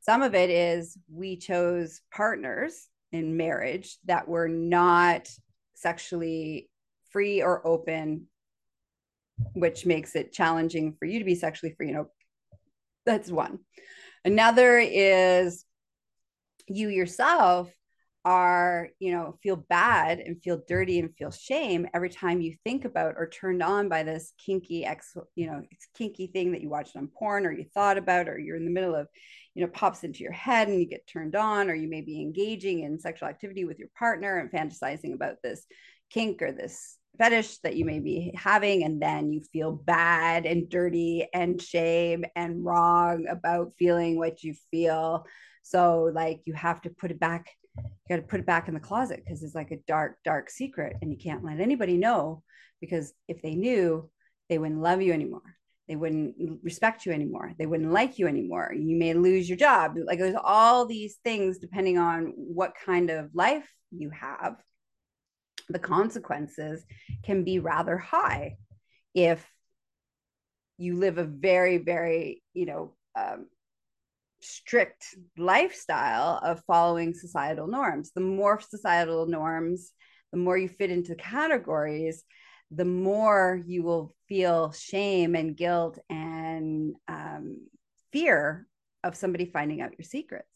some 0.01 0.21
of 0.21 0.35
it 0.35 0.49
is 0.49 0.97
we 1.11 1.37
chose 1.37 2.01
partners 2.13 2.87
in 3.11 3.37
marriage 3.37 3.97
that 4.05 4.27
were 4.27 4.47
not 4.47 5.29
sexually 5.75 6.69
free 7.13 7.41
or 7.41 7.65
open, 7.65 8.27
which 9.53 9.85
makes 9.85 10.15
it 10.15 10.33
challenging 10.33 10.95
for 10.99 11.05
you 11.05 11.19
to 11.19 11.25
be 11.25 11.35
sexually 11.35 11.73
free 11.75 11.89
and 11.89 11.99
open. 11.99 12.11
That's 13.05 13.31
one. 13.31 13.59
Another 14.25 14.77
is 14.79 15.65
you 16.67 16.89
yourself 16.89 17.71
are 18.25 18.89
you 18.99 19.11
know 19.11 19.37
feel 19.43 19.57
bad 19.57 20.19
and 20.19 20.41
feel 20.41 20.61
dirty 20.67 20.99
and 20.99 21.13
feel 21.17 21.31
shame 21.31 21.87
every 21.93 22.09
time 22.09 22.39
you 22.39 22.55
think 22.63 22.85
about 22.85 23.15
or 23.17 23.27
turned 23.27 23.61
on 23.61 23.89
by 23.89 24.01
this 24.01 24.33
kinky 24.37 24.85
ex 24.85 25.15
you 25.35 25.45
know 25.45 25.61
kinky 25.97 26.27
thing 26.27 26.53
that 26.53 26.61
you 26.61 26.69
watched 26.69 26.95
on 26.95 27.07
porn 27.07 27.45
or 27.45 27.51
you 27.51 27.65
thought 27.73 27.97
about 27.97 28.29
or 28.29 28.39
you're 28.39 28.55
in 28.55 28.63
the 28.63 28.71
middle 28.71 28.95
of 28.95 29.07
you 29.55 29.61
know 29.61 29.69
pops 29.73 30.05
into 30.05 30.23
your 30.23 30.31
head 30.31 30.69
and 30.69 30.79
you 30.79 30.85
get 30.85 31.05
turned 31.05 31.35
on 31.35 31.69
or 31.69 31.73
you 31.73 31.89
may 31.89 32.01
be 32.01 32.21
engaging 32.21 32.83
in 32.83 32.97
sexual 32.97 33.27
activity 33.27 33.65
with 33.65 33.77
your 33.77 33.89
partner 33.97 34.37
and 34.37 34.51
fantasizing 34.51 35.13
about 35.13 35.35
this 35.43 35.65
kink 36.09 36.41
or 36.41 36.53
this 36.53 36.97
fetish 37.17 37.59
that 37.59 37.75
you 37.75 37.85
may 37.85 37.99
be 37.99 38.33
having 38.35 38.83
and 38.83 39.01
then 39.01 39.31
you 39.31 39.41
feel 39.51 39.71
bad 39.71 40.45
and 40.45 40.69
dirty 40.69 41.27
and 41.33 41.61
shame 41.61 42.25
and 42.35 42.65
wrong 42.65 43.25
about 43.29 43.73
feeling 43.77 44.17
what 44.17 44.43
you 44.43 44.55
feel 44.71 45.25
so 45.61 46.11
like 46.13 46.41
you 46.45 46.53
have 46.53 46.81
to 46.81 46.89
put 46.89 47.11
it 47.11 47.19
back 47.19 47.47
you 47.77 47.83
got 48.09 48.17
to 48.17 48.27
put 48.27 48.39
it 48.39 48.45
back 48.45 48.67
in 48.67 48.73
the 48.73 48.79
closet 48.79 49.23
because 49.23 49.41
it's 49.41 49.55
like 49.55 49.71
a 49.71 49.79
dark, 49.87 50.17
dark 50.23 50.49
secret 50.49 50.97
and 51.01 51.11
you 51.11 51.17
can't 51.17 51.43
let 51.43 51.59
anybody 51.59 51.97
know 51.97 52.43
because 52.81 53.13
if 53.27 53.41
they 53.41 53.55
knew, 53.55 54.09
they 54.49 54.57
wouldn't 54.57 54.81
love 54.81 55.01
you 55.01 55.13
anymore. 55.13 55.55
They 55.87 55.95
wouldn't 55.95 56.35
respect 56.61 57.05
you 57.05 57.11
anymore. 57.11 57.53
They 57.57 57.65
wouldn't 57.65 57.91
like 57.91 58.19
you 58.19 58.27
anymore. 58.27 58.73
You 58.75 58.95
may 58.97 59.13
lose 59.13 59.49
your 59.49 59.57
job. 59.57 59.95
Like 60.05 60.19
there's 60.19 60.35
all 60.41 60.85
these 60.85 61.17
things 61.23 61.59
depending 61.59 61.97
on 61.97 62.33
what 62.35 62.73
kind 62.85 63.09
of 63.09 63.33
life 63.33 63.69
you 63.91 64.09
have. 64.11 64.57
The 65.69 65.79
consequences 65.79 66.83
can 67.23 67.43
be 67.43 67.59
rather 67.59 67.97
high 67.97 68.57
if 69.13 69.45
you 70.77 70.97
live 70.97 71.17
a 71.17 71.23
very, 71.23 71.77
very, 71.77 72.43
you 72.53 72.65
know, 72.65 72.95
um, 73.15 73.47
strict 74.41 75.15
lifestyle 75.37 76.39
of 76.43 76.63
following 76.65 77.13
societal 77.13 77.67
norms. 77.67 78.11
The 78.13 78.21
more 78.21 78.59
societal 78.59 79.25
norms, 79.27 79.91
the 80.31 80.39
more 80.39 80.57
you 80.57 80.67
fit 80.67 80.91
into 80.91 81.15
categories, 81.15 82.23
the 82.71 82.85
more 82.85 83.61
you 83.65 83.83
will 83.83 84.15
feel 84.27 84.71
shame 84.71 85.35
and 85.35 85.55
guilt 85.55 85.99
and 86.09 86.95
um, 87.07 87.67
fear 88.11 88.67
of 89.03 89.15
somebody 89.15 89.45
finding 89.45 89.81
out 89.81 89.97
your 89.97 90.05
secrets. 90.05 90.47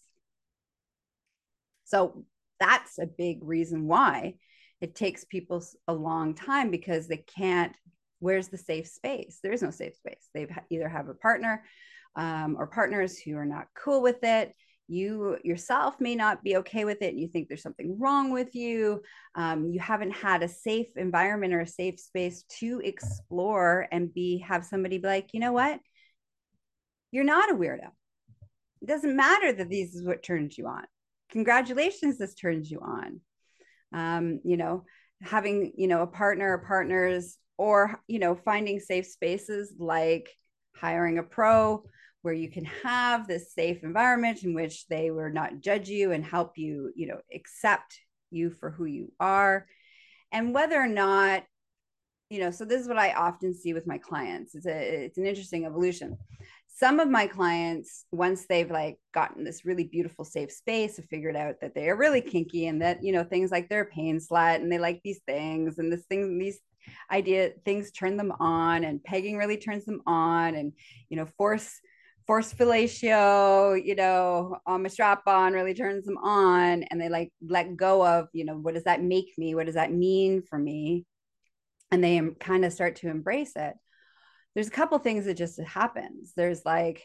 So 1.86 2.26
that's 2.60 2.98
a 2.98 3.06
big 3.06 3.44
reason 3.44 3.88
why 3.88 4.36
it 4.82 4.96
takes 4.96 5.26
people 5.26 5.64
a 5.88 5.94
long 5.94 6.34
time 6.34 6.72
because 6.72 7.08
they 7.08 7.18
can't. 7.18 7.76
Where's 8.20 8.48
the 8.48 8.58
safe 8.58 8.88
space? 8.88 9.40
There 9.44 9.52
is 9.52 9.62
no 9.62 9.70
safe 9.70 9.96
space. 9.96 10.30
They 10.34 10.48
either 10.70 10.90
have 10.90 11.08
a 11.08 11.14
partner 11.14 11.64
um, 12.16 12.56
or 12.58 12.66
partners 12.68 13.18
who 13.20 13.38
are 13.38 13.46
not 13.46 13.68
cool 13.76 14.02
with 14.02 14.24
it 14.24 14.54
you 14.88 15.38
yourself 15.44 16.00
may 16.00 16.16
not 16.16 16.44
be 16.44 16.58
okay 16.58 16.86
with 16.86 17.02
it 17.02 17.10
and 17.10 17.20
you 17.20 17.28
think 17.28 17.48
there's 17.48 17.62
something 17.62 18.00
wrong 18.00 18.32
with 18.32 18.56
you 18.56 19.02
um, 19.36 19.70
you 19.70 19.80
haven't 19.80 20.12
had 20.12 20.44
a 20.44 20.48
safe 20.48 20.96
environment 20.96 21.54
or 21.54 21.62
a 21.62 21.68
safe 21.68 22.00
space 22.00 22.44
to 22.44 22.82
explore 22.84 23.88
and 23.92 24.14
be 24.14 24.38
have 24.40 24.66
somebody 24.66 24.98
be 24.98 25.08
like 25.08 25.30
you 25.34 25.40
know 25.40 25.52
what 25.52 25.80
you're 27.12 27.24
not 27.24 27.52
a 27.52 27.56
weirdo 27.56 27.90
it 28.82 28.88
doesn't 28.88 29.16
matter 29.16 29.52
that 29.52 29.70
this 29.70 29.94
is 29.94 30.06
what 30.06 30.24
turns 30.24 30.58
you 30.58 30.68
on 30.68 30.84
congratulations 31.30 32.18
this 32.18 32.34
turns 32.34 32.72
you 32.72 32.80
on 32.80 33.20
um, 33.94 34.40
you 34.44 34.58
know 34.58 34.84
having 35.22 35.74
you 35.78 35.88
know 35.88 36.02
a 36.02 36.08
partner 36.08 36.54
or 36.54 36.60
partners 36.60 37.38
or 37.58 38.02
you 38.08 38.20
know 38.20 38.36
finding 38.36 38.80
safe 38.80 39.08
spaces 39.08 39.74
like 39.80 40.30
hiring 40.76 41.18
a 41.18 41.24
pro 41.24 41.84
where 42.22 42.34
you 42.34 42.50
can 42.50 42.66
have 42.66 43.26
this 43.26 43.54
safe 43.54 43.84
environment 43.84 44.44
in 44.44 44.54
which 44.54 44.86
they 44.88 45.12
will 45.12 45.32
not 45.32 45.62
judge 45.62 45.88
you 45.88 46.12
and 46.12 46.26
help 46.26 46.58
you, 46.58 46.92
you 46.94 47.08
know, 47.08 47.20
accept 47.34 48.02
you 48.32 48.50
for 48.50 48.70
who 48.70 48.84
you 48.84 49.12
are. 49.20 49.66
And 50.32 50.54
whether 50.54 50.76
or 50.76 50.90
not, 50.90 51.44
you 52.30 52.42
know, 52.42 52.52
so 52.52 52.66
this 52.66 52.82
is 52.82 52.88
what 52.90 52.98
I 52.98 53.14
often 53.14 53.54
see 53.54 53.74
with 53.74 53.88
my 53.88 53.98
clients. 53.98 54.56
It's 54.56 54.66
a 54.66 55.06
it's 55.06 55.18
an 55.18 55.26
interesting 55.26 55.66
evolution. 55.66 56.18
Some 56.80 57.00
of 57.00 57.10
my 57.10 57.26
clients, 57.26 58.06
once 58.12 58.46
they've 58.46 58.70
like 58.70 58.98
gotten 59.14 59.44
this 59.44 59.66
really 59.66 59.86
beautiful 59.86 60.24
safe 60.24 60.52
space, 60.52 60.98
have 60.98 61.06
figured 61.06 61.36
out 61.36 61.56
that 61.62 61.74
they 61.74 61.90
are 61.90 61.98
really 61.98 62.22
kinky 62.22 62.68
and 62.68 62.82
that, 62.84 63.04
you 63.04 63.12
know, 63.12 63.24
things 63.24 63.50
like 63.50 63.68
they're 63.68 63.82
a 63.82 63.86
pain 63.86 64.20
slut 64.20 64.56
and 64.56 64.72
they 64.72 64.78
like 64.78 65.02
these 65.04 65.22
things 65.26 65.80
and 65.80 65.92
this 65.92 66.06
thing, 66.06 66.38
these 66.38 66.60
idea 67.12 67.52
things 67.66 67.92
turn 67.92 68.16
them 68.16 68.32
on 68.40 68.84
and 68.84 69.04
pegging 69.04 69.38
really 69.38 69.58
turns 69.58 69.84
them 69.84 70.02
on 70.08 70.56
and 70.56 70.72
you 71.10 71.18
know 71.18 71.26
force 71.38 71.82
force 72.28 72.54
fellatio, 72.54 73.82
you 73.84 73.96
know, 73.96 74.58
um, 74.68 74.74
on 74.76 74.84
my 74.84 74.90
strap 74.90 75.22
on 75.28 75.54
really 75.54 75.74
turns 75.74 76.06
them 76.06 76.18
on 76.18 76.84
and 76.84 77.00
they 77.00 77.08
like 77.08 77.32
let 77.42 77.78
go 77.78 78.06
of, 78.06 78.28
you 78.34 78.44
know, 78.44 78.58
what 78.58 78.74
does 78.74 78.84
that 78.84 79.02
make 79.02 79.34
me? 79.38 79.56
What 79.56 79.66
does 79.66 79.76
that 79.76 79.94
mean 79.94 80.42
for 80.42 80.60
me? 80.60 81.06
And 81.90 82.04
they 82.04 82.22
kind 82.42 82.66
of 82.66 82.74
start 82.74 82.98
to 82.98 83.10
embrace 83.10 83.54
it. 83.56 83.76
There's 84.58 84.70
a 84.70 84.72
couple 84.72 84.98
things 84.98 85.26
that 85.26 85.36
just 85.36 85.60
happens. 85.60 86.34
There's 86.36 86.66
like, 86.66 87.04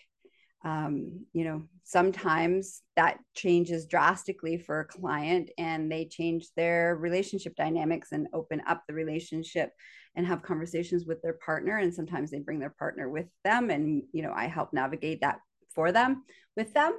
um, 0.64 1.26
you 1.34 1.44
know, 1.44 1.64
sometimes 1.84 2.80
that 2.96 3.18
changes 3.34 3.84
drastically 3.84 4.56
for 4.56 4.80
a 4.80 4.86
client 4.86 5.50
and 5.58 5.92
they 5.92 6.06
change 6.06 6.46
their 6.56 6.96
relationship 6.96 7.54
dynamics 7.54 8.12
and 8.12 8.26
open 8.32 8.62
up 8.66 8.84
the 8.88 8.94
relationship 8.94 9.70
and 10.16 10.26
have 10.26 10.40
conversations 10.40 11.04
with 11.04 11.20
their 11.20 11.36
partner 11.44 11.76
and 11.76 11.92
sometimes 11.92 12.30
they 12.30 12.38
bring 12.38 12.58
their 12.58 12.74
partner 12.78 13.10
with 13.10 13.26
them 13.44 13.68
and 13.68 14.02
you 14.12 14.22
know 14.22 14.32
i 14.34 14.46
help 14.46 14.72
navigate 14.72 15.20
that 15.20 15.38
for 15.74 15.92
them 15.92 16.24
with 16.56 16.72
them 16.74 16.92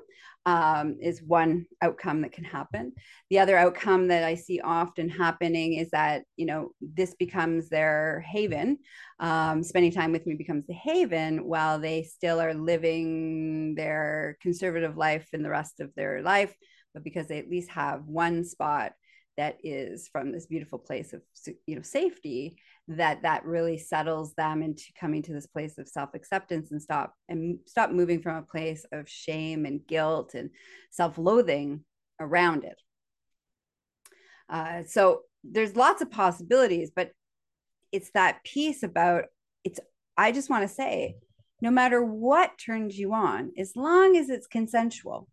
um, 0.46 0.98
is 1.02 1.24
one 1.24 1.66
outcome 1.82 2.22
that 2.22 2.34
can 2.34 2.44
happen. 2.44 2.94
The 3.30 3.40
other 3.40 3.58
outcome 3.58 4.08
that 4.10 4.24
i 4.24 4.36
see 4.36 4.60
often 4.60 5.08
happening 5.10 5.76
is 5.76 5.90
that 5.92 6.24
you 6.36 6.46
know 6.46 6.72
this 6.82 7.14
becomes 7.16 7.70
their 7.70 8.26
haven. 8.28 8.80
Um, 9.20 9.64
spending 9.64 9.92
time 9.92 10.12
with 10.12 10.26
me 10.26 10.36
becomes 10.36 10.66
the 10.68 10.74
haven 10.74 11.46
while 11.48 11.80
they 11.80 12.04
still 12.04 12.42
are 12.42 12.54
living 12.54 13.76
their 13.76 14.38
conservative 14.42 14.98
life 14.98 15.28
in 15.34 15.44
the 15.44 15.50
rest 15.50 15.80
of 15.80 15.94
their 15.96 16.22
life 16.22 16.54
but 16.94 17.04
because 17.04 17.28
they 17.28 17.40
at 17.40 17.50
least 17.50 17.70
have 17.72 18.06
one 18.06 18.44
spot 18.46 18.94
that 19.38 19.58
is 19.64 20.08
from 20.12 20.32
this 20.32 20.46
beautiful 20.46 20.78
place 20.80 21.14
of 21.14 21.22
you 21.66 21.76
know 21.76 21.82
safety 21.82 22.58
that 22.88 23.22
that 23.24 23.46
really 23.46 23.78
settles 23.78 24.34
them 24.36 24.62
into 24.62 24.86
coming 25.00 25.22
to 25.24 25.34
this 25.34 25.48
place 25.48 25.78
of 25.78 25.88
self-acceptance 25.88 26.72
and 26.72 26.82
stop 26.82 27.16
and 27.30 27.60
stop 27.66 27.92
moving 27.92 28.22
from 28.22 28.36
a 28.36 28.44
place 28.44 28.86
of 28.92 29.10
shame 29.10 29.66
and 29.66 29.86
guilt 29.88 30.34
and 30.34 30.50
self-loathing 30.92 31.84
around 32.20 32.64
it. 32.64 32.80
Uh, 34.50 34.84
so 34.88 35.22
there's 35.44 35.76
lots 35.76 36.02
of 36.02 36.12
possibilities, 36.12 36.92
but 36.96 37.12
it's 37.92 38.12
that 38.12 38.44
piece 38.44 38.84
about 38.84 39.26
it's, 39.64 39.80
I 40.18 40.32
just 40.32 40.50
want 40.50 40.68
to 40.68 40.74
say, 40.74 41.16
no 41.62 41.72
matter 41.72 42.04
what 42.04 42.58
turns 42.58 42.98
you 42.98 43.14
on, 43.14 43.52
as 43.58 43.76
long 43.76 44.18
as 44.18 44.30
it's 44.30 44.48
consensual, 44.48 45.28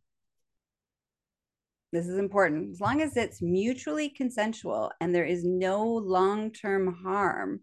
this 1.93 2.07
is 2.07 2.19
important, 2.19 2.71
as 2.71 2.81
long 2.81 3.01
as 3.01 3.17
it's 3.17 3.43
mutually 3.43 4.09
consensual 4.09 4.93
and 5.01 5.15
there 5.15 5.25
is 5.25 5.45
no 5.45 5.85
long 5.85 6.53
term 6.53 6.95
harm, 7.03 7.61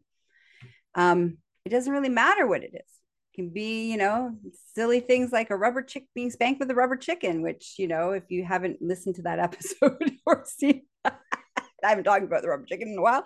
um, 0.95 1.37
it 1.65 1.69
doesn't 1.69 1.93
really 1.93 2.09
matter 2.09 2.47
what 2.47 2.63
it 2.63 2.71
is 2.73 2.97
it 3.31 3.35
can 3.35 3.49
be, 3.49 3.89
you 3.91 3.97
know, 3.97 4.35
silly 4.75 4.99
things 4.99 5.31
like 5.31 5.49
a 5.49 5.57
rubber 5.57 5.81
chick 5.81 6.05
being 6.15 6.31
spanked 6.31 6.59
with 6.59 6.71
a 6.71 6.75
rubber 6.75 6.97
chicken, 6.97 7.41
which, 7.41 7.75
you 7.77 7.87
know, 7.87 8.11
if 8.11 8.23
you 8.29 8.43
haven't 8.43 8.81
listened 8.81 9.15
to 9.15 9.21
that 9.23 9.39
episode 9.47 10.11
or 10.25 10.43
seen, 10.45 10.83
I 11.05 11.89
haven't 11.89 12.05
talked 12.05 12.23
about 12.23 12.41
the 12.41 12.49
rubber 12.49 12.65
chicken 12.65 12.89
in 12.89 12.97
a 12.97 13.01
while. 13.01 13.23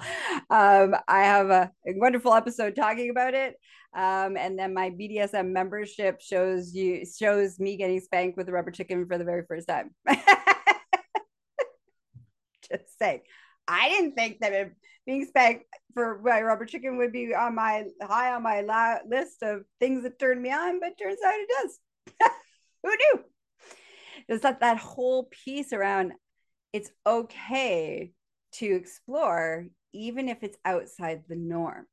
Um, 0.49 0.95
I 1.07 1.23
have 1.23 1.49
a, 1.49 1.71
a, 1.87 1.93
wonderful 1.95 2.33
episode 2.33 2.75
talking 2.75 3.09
about 3.09 3.33
it. 3.33 3.55
Um, 3.95 4.35
and 4.37 4.59
then 4.59 4.73
my 4.73 4.89
BDSM 4.89 5.51
membership 5.51 6.21
shows 6.21 6.73
you 6.73 7.05
shows 7.05 7.59
me 7.59 7.77
getting 7.77 7.99
spanked 8.01 8.37
with 8.37 8.49
a 8.49 8.51
rubber 8.51 8.71
chicken 8.71 9.05
for 9.07 9.17
the 9.17 9.23
very 9.23 9.43
first 9.47 9.67
time. 9.67 9.91
Just. 12.71 13.23
I 13.67 13.89
didn't 13.89 14.13
think 14.13 14.39
that 14.39 14.71
being 15.05 15.25
spanked 15.25 15.65
for 15.93 16.19
my 16.23 16.41
rubber 16.41 16.65
chicken 16.65 16.97
would 16.97 17.11
be 17.11 17.33
on 17.33 17.55
my 17.55 17.85
high 18.01 18.33
on 18.33 18.43
my 18.43 18.61
la- 18.61 18.99
list 19.07 19.43
of 19.43 19.63
things 19.79 20.03
that 20.03 20.19
turn 20.19 20.41
me 20.41 20.51
on, 20.51 20.79
but 20.79 20.97
turns 21.01 21.19
out 21.25 21.33
it 21.35 21.49
does. 21.61 21.79
Who 22.83 22.89
knew? 22.89 23.23
It's 24.27 24.43
that 24.43 24.61
that 24.61 24.77
whole 24.77 25.29
piece 25.45 25.73
around 25.73 26.13
it's 26.73 26.91
okay 27.05 28.13
to 28.53 28.65
explore, 28.65 29.67
even 29.93 30.29
if 30.29 30.41
it's 30.41 30.57
outside 30.63 31.23
the 31.27 31.35
norm. 31.35 31.85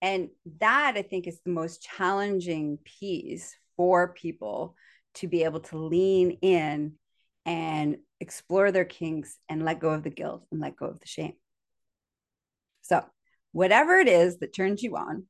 And 0.00 0.30
that 0.60 0.94
I 0.96 1.02
think 1.02 1.26
is 1.26 1.40
the 1.44 1.52
most 1.52 1.82
challenging 1.82 2.78
piece 2.84 3.56
for 3.76 4.14
people 4.14 4.74
to 5.14 5.28
be 5.28 5.44
able 5.44 5.60
to 5.60 5.78
lean 5.78 6.38
in 6.42 6.94
and 7.44 7.98
explore 8.22 8.70
their 8.70 8.84
kinks 8.84 9.36
and 9.48 9.64
let 9.64 9.80
go 9.80 9.90
of 9.90 10.04
the 10.04 10.10
guilt 10.10 10.46
and 10.50 10.60
let 10.60 10.76
go 10.76 10.86
of 10.86 11.00
the 11.00 11.06
shame. 11.06 11.34
So, 12.80 13.04
whatever 13.50 13.96
it 13.98 14.08
is 14.08 14.38
that 14.38 14.54
turns 14.54 14.82
you 14.82 14.96
on, 14.96 15.24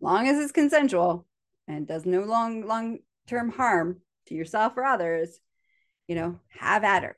long 0.00 0.28
as 0.28 0.38
it's 0.38 0.52
consensual 0.52 1.26
and 1.68 1.86
does 1.86 2.06
no 2.06 2.22
long 2.22 2.66
long 2.66 2.98
term 3.26 3.50
harm 3.50 4.00
to 4.26 4.34
yourself 4.34 4.74
or 4.76 4.84
others, 4.84 5.38
you 6.06 6.14
know, 6.14 6.38
have 6.48 6.84
at 6.84 7.02
her 7.02 7.16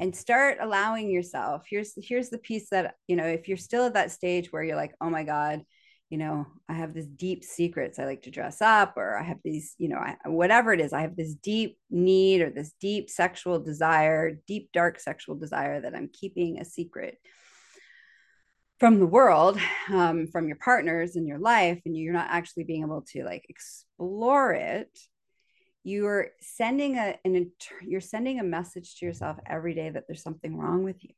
and 0.00 0.14
start 0.14 0.58
allowing 0.60 1.10
yourself. 1.10 1.64
Here's 1.68 1.92
here's 1.96 2.30
the 2.30 2.38
piece 2.38 2.70
that, 2.70 2.94
you 3.08 3.16
know, 3.16 3.26
if 3.26 3.48
you're 3.48 3.56
still 3.56 3.86
at 3.86 3.94
that 3.94 4.12
stage 4.12 4.52
where 4.52 4.62
you're 4.62 4.76
like, 4.76 4.94
"Oh 5.00 5.10
my 5.10 5.24
god, 5.24 5.62
you 6.10 6.16
know, 6.16 6.46
I 6.68 6.72
have 6.72 6.94
this 6.94 7.06
deep 7.06 7.44
secrets. 7.44 7.98
I 7.98 8.06
like 8.06 8.22
to 8.22 8.30
dress 8.30 8.62
up, 8.62 8.94
or 8.96 9.18
I 9.18 9.22
have 9.22 9.38
these, 9.44 9.74
you 9.78 9.88
know, 9.88 9.98
I, 9.98 10.16
whatever 10.24 10.72
it 10.72 10.80
is, 10.80 10.92
I 10.92 11.02
have 11.02 11.16
this 11.16 11.34
deep 11.34 11.78
need 11.90 12.40
or 12.40 12.50
this 12.50 12.72
deep 12.80 13.10
sexual 13.10 13.58
desire, 13.60 14.40
deep, 14.46 14.70
dark 14.72 15.00
sexual 15.00 15.34
desire 15.34 15.80
that 15.82 15.94
I'm 15.94 16.08
keeping 16.10 16.58
a 16.58 16.64
secret 16.64 17.18
from 18.80 19.00
the 19.00 19.06
world, 19.06 19.58
um, 19.92 20.28
from 20.28 20.46
your 20.46 20.56
partners 20.56 21.16
in 21.16 21.26
your 21.26 21.38
life, 21.38 21.80
and 21.84 21.94
you're 21.96 22.14
not 22.14 22.30
actually 22.30 22.64
being 22.64 22.84
able 22.84 23.04
to 23.12 23.24
like 23.24 23.44
explore 23.48 24.52
it. 24.52 24.98
You're 25.84 26.28
sending 26.40 26.96
a 26.96 27.18
an 27.24 27.50
you're 27.82 28.00
sending 28.00 28.40
a 28.40 28.44
message 28.44 28.96
to 28.96 29.06
yourself 29.06 29.38
every 29.46 29.74
day 29.74 29.90
that 29.90 30.04
there's 30.06 30.22
something 30.22 30.56
wrong 30.56 30.84
with 30.84 31.02
you. 31.02 31.10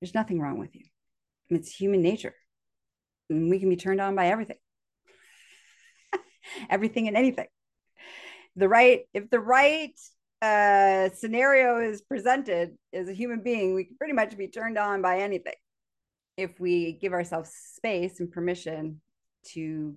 There's 0.00 0.14
nothing 0.14 0.40
wrong 0.40 0.58
with 0.58 0.74
you. 0.74 0.84
It's 1.48 1.74
human 1.74 2.02
nature 2.02 2.34
and 3.30 3.50
we 3.50 3.58
can 3.58 3.68
be 3.68 3.76
turned 3.76 4.00
on 4.00 4.14
by 4.14 4.28
everything. 4.28 4.58
Everything 6.70 7.08
and 7.08 7.16
anything. 7.16 7.46
The 8.56 8.68
right 8.68 9.02
if 9.12 9.28
the 9.30 9.40
right 9.40 9.98
uh, 10.40 11.10
scenario 11.14 11.78
is 11.80 12.02
presented 12.02 12.76
as 12.92 13.08
a 13.08 13.12
human 13.12 13.42
being 13.42 13.74
we 13.74 13.84
can 13.84 13.96
pretty 13.96 14.12
much 14.12 14.36
be 14.36 14.48
turned 14.48 14.78
on 14.78 15.02
by 15.02 15.20
anything. 15.20 15.54
If 16.36 16.60
we 16.60 16.92
give 16.92 17.12
ourselves 17.12 17.50
space 17.74 18.20
and 18.20 18.30
permission 18.30 19.00
to 19.52 19.96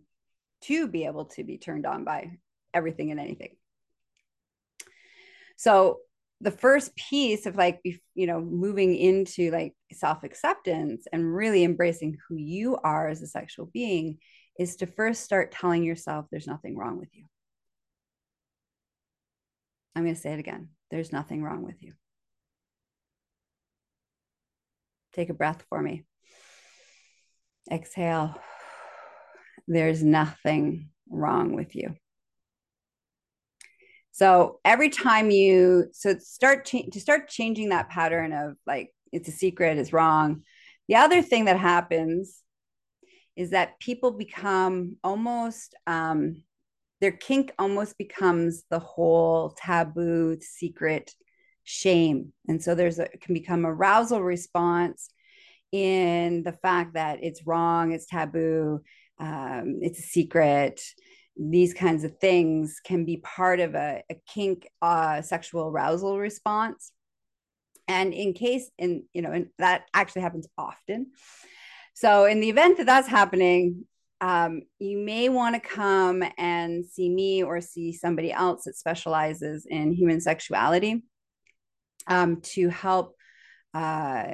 to 0.63 0.87
be 0.87 1.05
able 1.05 1.25
to 1.25 1.43
be 1.43 1.57
turned 1.57 1.85
on 1.85 2.03
by 2.03 2.37
everything 2.73 3.11
and 3.11 3.19
anything. 3.19 3.55
So 5.55 5.99
the 6.41 6.51
first 6.51 6.95
piece 6.95 7.45
of 7.45 7.55
like 7.55 7.81
you 7.83 8.27
know 8.27 8.39
moving 8.39 8.95
into 8.95 9.51
like 9.51 9.73
self-acceptance 9.91 11.05
and 11.11 11.35
really 11.35 11.63
embracing 11.63 12.17
who 12.27 12.35
you 12.37 12.77
are 12.77 13.09
as 13.09 13.21
a 13.21 13.27
sexual 13.27 13.69
being 13.73 14.17
is 14.57 14.77
to 14.77 14.85
first 14.85 15.23
start 15.23 15.51
telling 15.51 15.83
yourself 15.83 16.25
there's 16.29 16.47
nothing 16.47 16.77
wrong 16.77 16.97
with 16.97 17.09
you. 17.13 17.25
I'm 19.95 20.03
going 20.03 20.15
to 20.15 20.21
say 20.21 20.33
it 20.33 20.39
again. 20.39 20.69
There's 20.91 21.11
nothing 21.11 21.43
wrong 21.43 21.63
with 21.63 21.81
you. 21.81 21.93
Take 25.13 25.29
a 25.29 25.33
breath 25.33 25.63
for 25.69 25.81
me. 25.81 26.03
Exhale. 27.71 28.35
There's 29.67 30.03
nothing 30.03 30.89
wrong 31.09 31.55
with 31.55 31.75
you 31.75 31.95
so 34.19 34.59
every 34.65 34.89
time 34.89 35.31
you 35.31 35.85
so 35.93 36.17
start 36.17 36.65
cha- 36.65 36.89
to 36.91 36.99
start 36.99 37.29
changing 37.29 37.69
that 37.69 37.87
pattern 37.87 38.33
of 38.33 38.57
like 38.67 38.93
it's 39.13 39.29
a 39.29 39.31
secret, 39.31 39.77
it's 39.77 39.93
wrong. 39.93 40.43
The 40.89 40.95
other 40.95 41.21
thing 41.21 41.45
that 41.45 41.57
happens 41.57 42.41
is 43.37 43.51
that 43.51 43.79
people 43.79 44.11
become 44.11 44.97
almost 45.05 45.73
um, 45.87 46.43
their 46.99 47.13
kink 47.13 47.53
almost 47.57 47.97
becomes 47.97 48.65
the 48.69 48.79
whole 48.79 49.51
taboo 49.51 50.37
secret 50.41 51.13
shame 51.63 52.33
and 52.49 52.61
so 52.61 52.75
there's 52.75 52.99
a 52.99 53.07
can 53.21 53.33
become 53.33 53.65
arousal 53.65 54.21
response 54.21 55.11
in 55.71 56.43
the 56.43 56.51
fact 56.51 56.95
that 56.95 57.19
it's 57.21 57.47
wrong 57.47 57.93
it's 57.93 58.07
taboo 58.07 58.81
um, 59.19 59.77
it's 59.81 59.99
a 59.99 60.09
secret 60.17 60.81
these 61.39 61.73
kinds 61.73 62.03
of 62.03 62.17
things 62.17 62.81
can 62.83 63.05
be 63.05 63.17
part 63.17 63.59
of 63.61 63.73
a, 63.73 64.03
a 64.09 64.15
kink 64.27 64.67
uh, 64.81 65.21
sexual 65.21 65.67
arousal 65.67 66.19
response. 66.19 66.91
And 67.87 68.13
in 68.13 68.33
case 68.33 68.69
in 68.77 69.05
you 69.13 69.21
know 69.21 69.45
that 69.57 69.85
actually 69.93 70.21
happens 70.21 70.47
often. 70.57 71.07
So 71.93 72.25
in 72.25 72.39
the 72.39 72.49
event 72.49 72.77
that 72.77 72.85
that's 72.85 73.07
happening 73.07 73.85
um, 74.21 74.63
you 74.79 74.97
may 74.97 75.29
want 75.29 75.55
to 75.55 75.61
come 75.61 76.23
and 76.37 76.85
see 76.85 77.09
me 77.09 77.43
or 77.43 77.61
see 77.61 77.93
somebody 77.93 78.31
else 78.31 78.65
that 78.65 78.75
specializes 78.75 79.65
in 79.65 79.93
human 79.93 80.19
sexuality 80.19 81.03
um, 82.07 82.41
to 82.41 82.69
help 82.69 83.15
uh, 83.73 84.25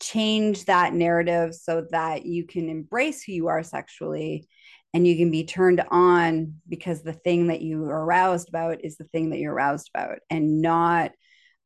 change 0.00 0.64
that 0.66 0.94
narrative 0.94 1.54
so 1.54 1.86
that 1.90 2.24
you 2.24 2.46
can 2.46 2.68
embrace 2.68 3.22
who 3.22 3.32
you 3.32 3.48
are 3.48 3.62
sexually 3.62 4.48
and 4.94 5.04
you 5.06 5.16
can 5.16 5.30
be 5.32 5.44
turned 5.44 5.82
on 5.90 6.54
because 6.68 7.02
the 7.02 7.12
thing 7.12 7.48
that 7.48 7.60
you 7.60 7.82
are 7.82 8.04
aroused 8.04 8.48
about 8.48 8.84
is 8.84 8.96
the 8.96 9.04
thing 9.04 9.30
that 9.30 9.40
you're 9.40 9.52
aroused 9.52 9.90
about 9.92 10.20
and 10.30 10.62
not 10.62 11.10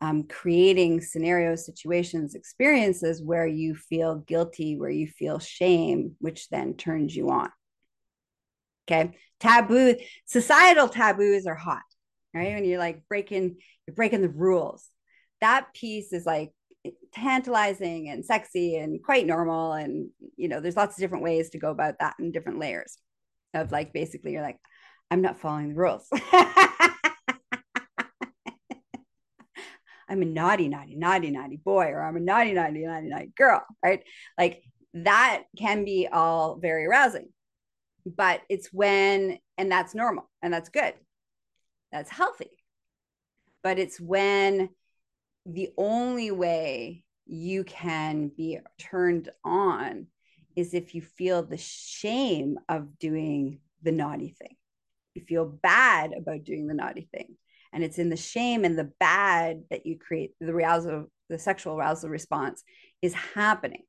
um, 0.01 0.25
creating 0.25 1.01
scenarios 1.03 1.67
situations 1.67 2.35
experiences 2.35 3.23
where 3.23 3.47
you 3.47 3.75
feel 3.75 4.17
guilty 4.17 4.79
where 4.79 4.91
you 4.91 5.07
feel 5.07 5.39
shame 5.39 6.17
which 6.21 6.49
then 6.49 6.75
turns 6.75 7.15
you 7.15 7.31
on. 7.31 7.51
Okay? 8.87 9.13
Taboo 9.41 9.97
societal 10.25 10.89
taboos 10.89 11.47
are 11.47 11.55
hot 11.55 11.83
right? 12.35 12.55
When 12.55 12.65
you're 12.65 12.79
like 12.79 13.07
breaking 13.09 13.57
you're 13.87 13.95
breaking 13.95 14.23
the 14.23 14.29
rules. 14.29 14.89
That 15.41 15.73
piece 15.75 16.13
is 16.13 16.25
like 16.25 16.53
tantalizing 17.13 18.09
and 18.09 18.25
sexy 18.25 18.77
and 18.77 19.03
quite 19.03 19.27
normal 19.27 19.73
and 19.73 20.09
you 20.37 20.49
know 20.49 20.61
there's 20.61 20.77
lots 20.77 20.97
of 20.97 21.01
different 21.01 21.25
ways 21.25 21.51
to 21.51 21.59
go 21.59 21.71
about 21.71 21.99
that 21.99 22.15
in 22.19 22.31
different 22.31 22.61
layers 22.61 22.99
of 23.55 23.73
like 23.73 23.93
basically 23.93 24.33
you're 24.33 24.43
like 24.43 24.59
i'm 25.11 25.23
not 25.23 25.39
following 25.39 25.71
the 25.71 25.75
rules. 25.75 26.09
I'm 30.11 30.23
a 30.23 30.25
naughty 30.25 30.69
naughty 30.69 30.97
naughty 30.97 31.31
naughty 31.31 31.57
boy 31.59 31.89
or 31.89 32.03
i'm 32.03 32.17
a 32.17 32.21
naughty 32.21 32.55
naughty 32.55 32.87
naughty 32.87 33.09
naughty 33.09 33.33
girl 33.37 33.63
right? 33.85 34.03
Like 34.39 34.63
that 34.95 35.43
can 35.59 35.85
be 35.85 36.09
all 36.11 36.57
very 36.57 36.87
arousing 36.87 37.29
but 38.17 38.41
it's 38.49 38.73
when 38.73 39.39
and 39.57 39.71
that's 39.71 39.95
normal 39.95 40.31
and 40.43 40.53
that's 40.53 40.69
good. 40.69 40.95
That's 41.93 42.11
healthy. 42.11 42.51
But 43.63 43.79
it's 43.79 44.01
when 44.01 44.71
the 45.45 45.71
only 45.77 46.31
way 46.31 47.05
you 47.27 47.65
can 47.65 48.29
be 48.29 48.61
turned 48.79 49.31
on 49.45 50.07
is 50.59 50.75
if 50.75 50.95
you 50.95 51.03
feel 51.03 51.43
the 51.43 51.57
shame 51.57 52.59
of 52.69 52.99
doing 52.99 53.61
the 53.83 53.93
naughty 53.93 54.35
thing. 54.39 54.57
You 55.15 55.23
feel 55.23 55.45
bad 55.47 56.13
about 56.13 56.45
doing 56.45 56.67
the 56.67 56.75
naughty 56.75 57.09
thing. 57.13 57.37
and 57.73 57.85
it's 57.85 57.99
in 57.99 58.09
the 58.09 58.17
shame 58.17 58.65
and 58.65 58.79
the 58.79 58.91
bad 58.99 59.63
that 59.71 59.87
you 59.87 59.99
create 59.99 60.33
the 60.41 60.51
arousal 60.51 61.07
the 61.29 61.39
sexual 61.39 61.77
arousal 61.77 62.09
response 62.09 62.63
is 63.03 63.13
happening 63.15 63.83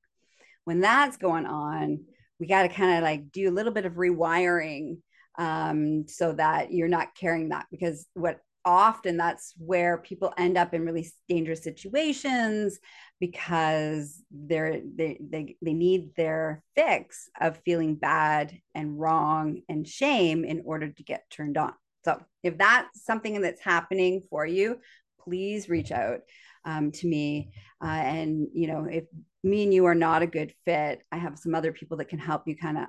when 0.66 0.82
that's 0.82 1.18
going 1.18 1.46
on 1.46 2.00
we 2.40 2.48
got 2.48 2.64
to 2.64 2.70
kind 2.70 2.98
of 2.98 3.04
like 3.04 3.32
do 3.32 3.50
a 3.50 3.56
little 3.58 3.72
bit 3.72 3.86
of 3.86 3.94
rewiring 3.94 4.98
um, 5.38 6.06
so 6.08 6.34
that 6.34 6.74
you're 6.74 6.88
not 6.90 7.16
carrying 7.16 7.50
that 7.50 7.66
because 7.72 8.06
what 8.14 8.40
often 8.66 9.16
that's 9.18 9.54
where 9.58 9.98
people 9.98 10.34
end 10.38 10.58
up 10.58 10.74
in 10.74 10.86
really 10.86 11.10
dangerous 11.30 11.64
situations 11.64 12.80
because 13.20 14.24
they're 14.32 14.82
they, 14.96 15.20
they 15.20 15.58
they 15.62 15.74
need 15.74 16.16
their 16.16 16.64
fix 16.76 17.30
of 17.40 17.60
feeling 17.66 17.96
bad 17.96 18.58
and 18.76 19.00
wrong 19.00 19.62
and 19.68 19.88
shame 19.88 20.46
in 20.46 20.62
order 20.66 20.90
to 20.90 21.04
get 21.04 21.30
turned 21.30 21.58
on. 21.58 21.74
So 22.06 22.22
if 22.44 22.58
that's 22.58 23.04
something 23.04 23.42
that's 23.42 23.62
happening 23.62 24.24
for 24.30 24.46
you 24.46 24.80
please 25.22 25.70
reach 25.70 25.92
out 25.92 26.22
um, 26.66 26.92
to 26.92 27.08
me. 27.08 27.52
Uh, 27.84 27.88
and 27.88 28.48
you 28.54 28.68
know 28.68 28.86
if 28.86 29.06
me 29.44 29.64
and 29.64 29.74
you 29.74 29.86
are 29.86 29.96
not 29.96 30.22
a 30.22 30.28
good 30.28 30.54
fit 30.66 31.02
i 31.14 31.18
have 31.18 31.40
some 31.40 31.56
other 31.56 31.72
people 31.72 31.96
that 31.96 32.10
can 32.10 32.20
help 32.20 32.46
you 32.46 32.58
kind 32.58 32.78
of 32.78 32.88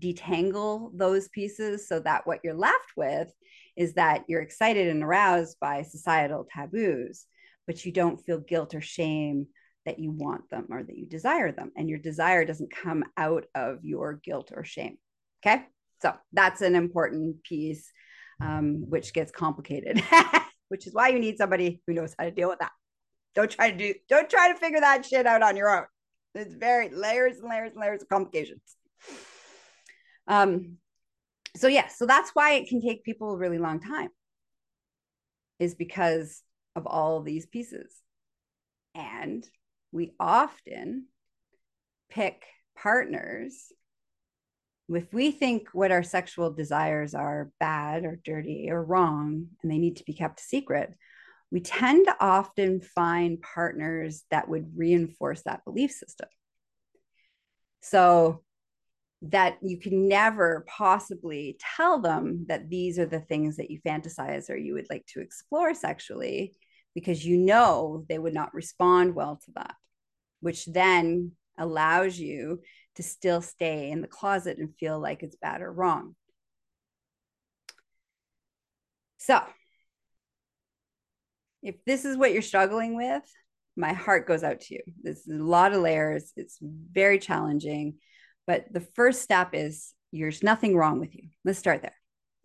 detangle 0.00 0.90
those 0.94 1.28
pieces 1.28 1.86
so 1.86 2.00
that 2.00 2.26
what 2.26 2.40
you're 2.42 2.54
left 2.54 2.92
with 2.96 3.30
is 3.76 3.94
that 3.94 4.24
you're 4.26 4.40
excited 4.40 4.88
and 4.88 5.02
aroused 5.02 5.58
by 5.60 5.82
societal 5.82 6.46
taboos, 6.52 7.26
but 7.66 7.84
you 7.84 7.92
don't 7.92 8.24
feel 8.24 8.38
guilt 8.38 8.74
or 8.74 8.80
shame 8.80 9.46
that 9.84 9.98
you 9.98 10.10
want 10.10 10.48
them 10.50 10.66
or 10.70 10.82
that 10.82 10.96
you 10.96 11.06
desire 11.06 11.52
them. 11.52 11.72
And 11.76 11.88
your 11.88 11.98
desire 11.98 12.44
doesn't 12.44 12.74
come 12.74 13.04
out 13.16 13.46
of 13.54 13.84
your 13.84 14.20
guilt 14.22 14.52
or 14.54 14.64
shame. 14.64 14.98
Okay. 15.44 15.64
So 16.02 16.12
that's 16.32 16.60
an 16.60 16.74
important 16.74 17.42
piece, 17.42 17.90
um, 18.40 18.84
which 18.88 19.14
gets 19.14 19.32
complicated, 19.32 20.02
which 20.68 20.86
is 20.86 20.94
why 20.94 21.08
you 21.08 21.18
need 21.18 21.38
somebody 21.38 21.80
who 21.86 21.94
knows 21.94 22.14
how 22.18 22.24
to 22.24 22.30
deal 22.30 22.48
with 22.48 22.58
that. 22.58 22.72
Don't 23.34 23.50
try 23.50 23.70
to 23.70 23.76
do, 23.76 23.94
don't 24.08 24.28
try 24.28 24.52
to 24.52 24.58
figure 24.58 24.80
that 24.80 25.06
shit 25.06 25.26
out 25.26 25.42
on 25.42 25.56
your 25.56 25.74
own. 25.74 25.84
It's 26.34 26.54
very 26.54 26.90
layers 26.90 27.38
and 27.38 27.48
layers 27.48 27.72
and 27.72 27.80
layers 27.80 28.02
of 28.02 28.08
complications. 28.08 28.60
Um, 30.28 30.76
so 31.56 31.68
yeah, 31.68 31.88
so 31.88 32.04
that's 32.04 32.30
why 32.34 32.54
it 32.54 32.68
can 32.68 32.82
take 32.82 33.04
people 33.04 33.32
a 33.32 33.38
really 33.38 33.58
long 33.58 33.80
time, 33.80 34.10
is 35.58 35.74
because 35.74 36.42
of 36.76 36.86
all 36.86 37.22
these 37.22 37.46
pieces. 37.46 37.92
And 38.94 39.44
we 39.90 40.12
often 40.20 41.06
pick 42.08 42.44
partners 42.76 43.72
if 44.88 45.12
we 45.12 45.32
think 45.32 45.68
what 45.72 45.90
our 45.90 46.02
sexual 46.02 46.52
desires 46.52 47.14
are 47.14 47.50
bad 47.58 48.04
or 48.04 48.20
dirty 48.24 48.68
or 48.70 48.84
wrong 48.84 49.48
and 49.62 49.72
they 49.72 49.78
need 49.78 49.96
to 49.96 50.04
be 50.04 50.12
kept 50.12 50.38
secret, 50.40 50.94
we 51.50 51.60
tend 51.60 52.06
to 52.06 52.16
often 52.20 52.80
find 52.80 53.42
partners 53.42 54.24
that 54.30 54.48
would 54.48 54.76
reinforce 54.76 55.42
that 55.42 55.64
belief 55.64 55.90
system. 55.90 56.28
So 57.82 58.42
that 59.22 59.58
you 59.62 59.78
can 59.78 60.08
never 60.08 60.64
possibly 60.68 61.58
tell 61.76 62.00
them 62.00 62.46
that 62.48 62.68
these 62.68 62.98
are 62.98 63.06
the 63.06 63.20
things 63.20 63.56
that 63.56 63.70
you 63.70 63.80
fantasize 63.80 64.50
or 64.50 64.56
you 64.56 64.74
would 64.74 64.88
like 64.90 65.06
to 65.06 65.20
explore 65.20 65.72
sexually 65.74 66.54
because 66.96 67.22
you 67.22 67.36
know 67.36 68.06
they 68.08 68.18
would 68.18 68.32
not 68.32 68.54
respond 68.54 69.14
well 69.14 69.38
to 69.44 69.50
that, 69.54 69.74
which 70.40 70.64
then 70.64 71.32
allows 71.58 72.18
you 72.18 72.62
to 72.94 73.02
still 73.02 73.42
stay 73.42 73.90
in 73.90 74.00
the 74.00 74.08
closet 74.08 74.56
and 74.56 74.74
feel 74.80 74.98
like 74.98 75.22
it's 75.22 75.36
bad 75.36 75.60
or 75.60 75.70
wrong. 75.70 76.16
So, 79.18 79.42
if 81.62 81.74
this 81.84 82.06
is 82.06 82.16
what 82.16 82.32
you're 82.32 82.40
struggling 82.40 82.96
with, 82.96 83.22
my 83.76 83.92
heart 83.92 84.26
goes 84.26 84.42
out 84.42 84.62
to 84.62 84.74
you. 84.76 84.80
This 85.02 85.26
is 85.26 85.38
a 85.38 85.44
lot 85.44 85.74
of 85.74 85.82
layers. 85.82 86.32
It's 86.34 86.56
very 86.62 87.18
challenging. 87.18 87.96
But 88.46 88.72
the 88.72 88.80
first 88.80 89.20
step 89.20 89.50
is 89.52 89.92
there's 90.14 90.42
nothing 90.42 90.74
wrong 90.74 90.98
with 90.98 91.14
you. 91.14 91.28
Let's 91.44 91.58
start 91.58 91.82
there. 91.82 91.96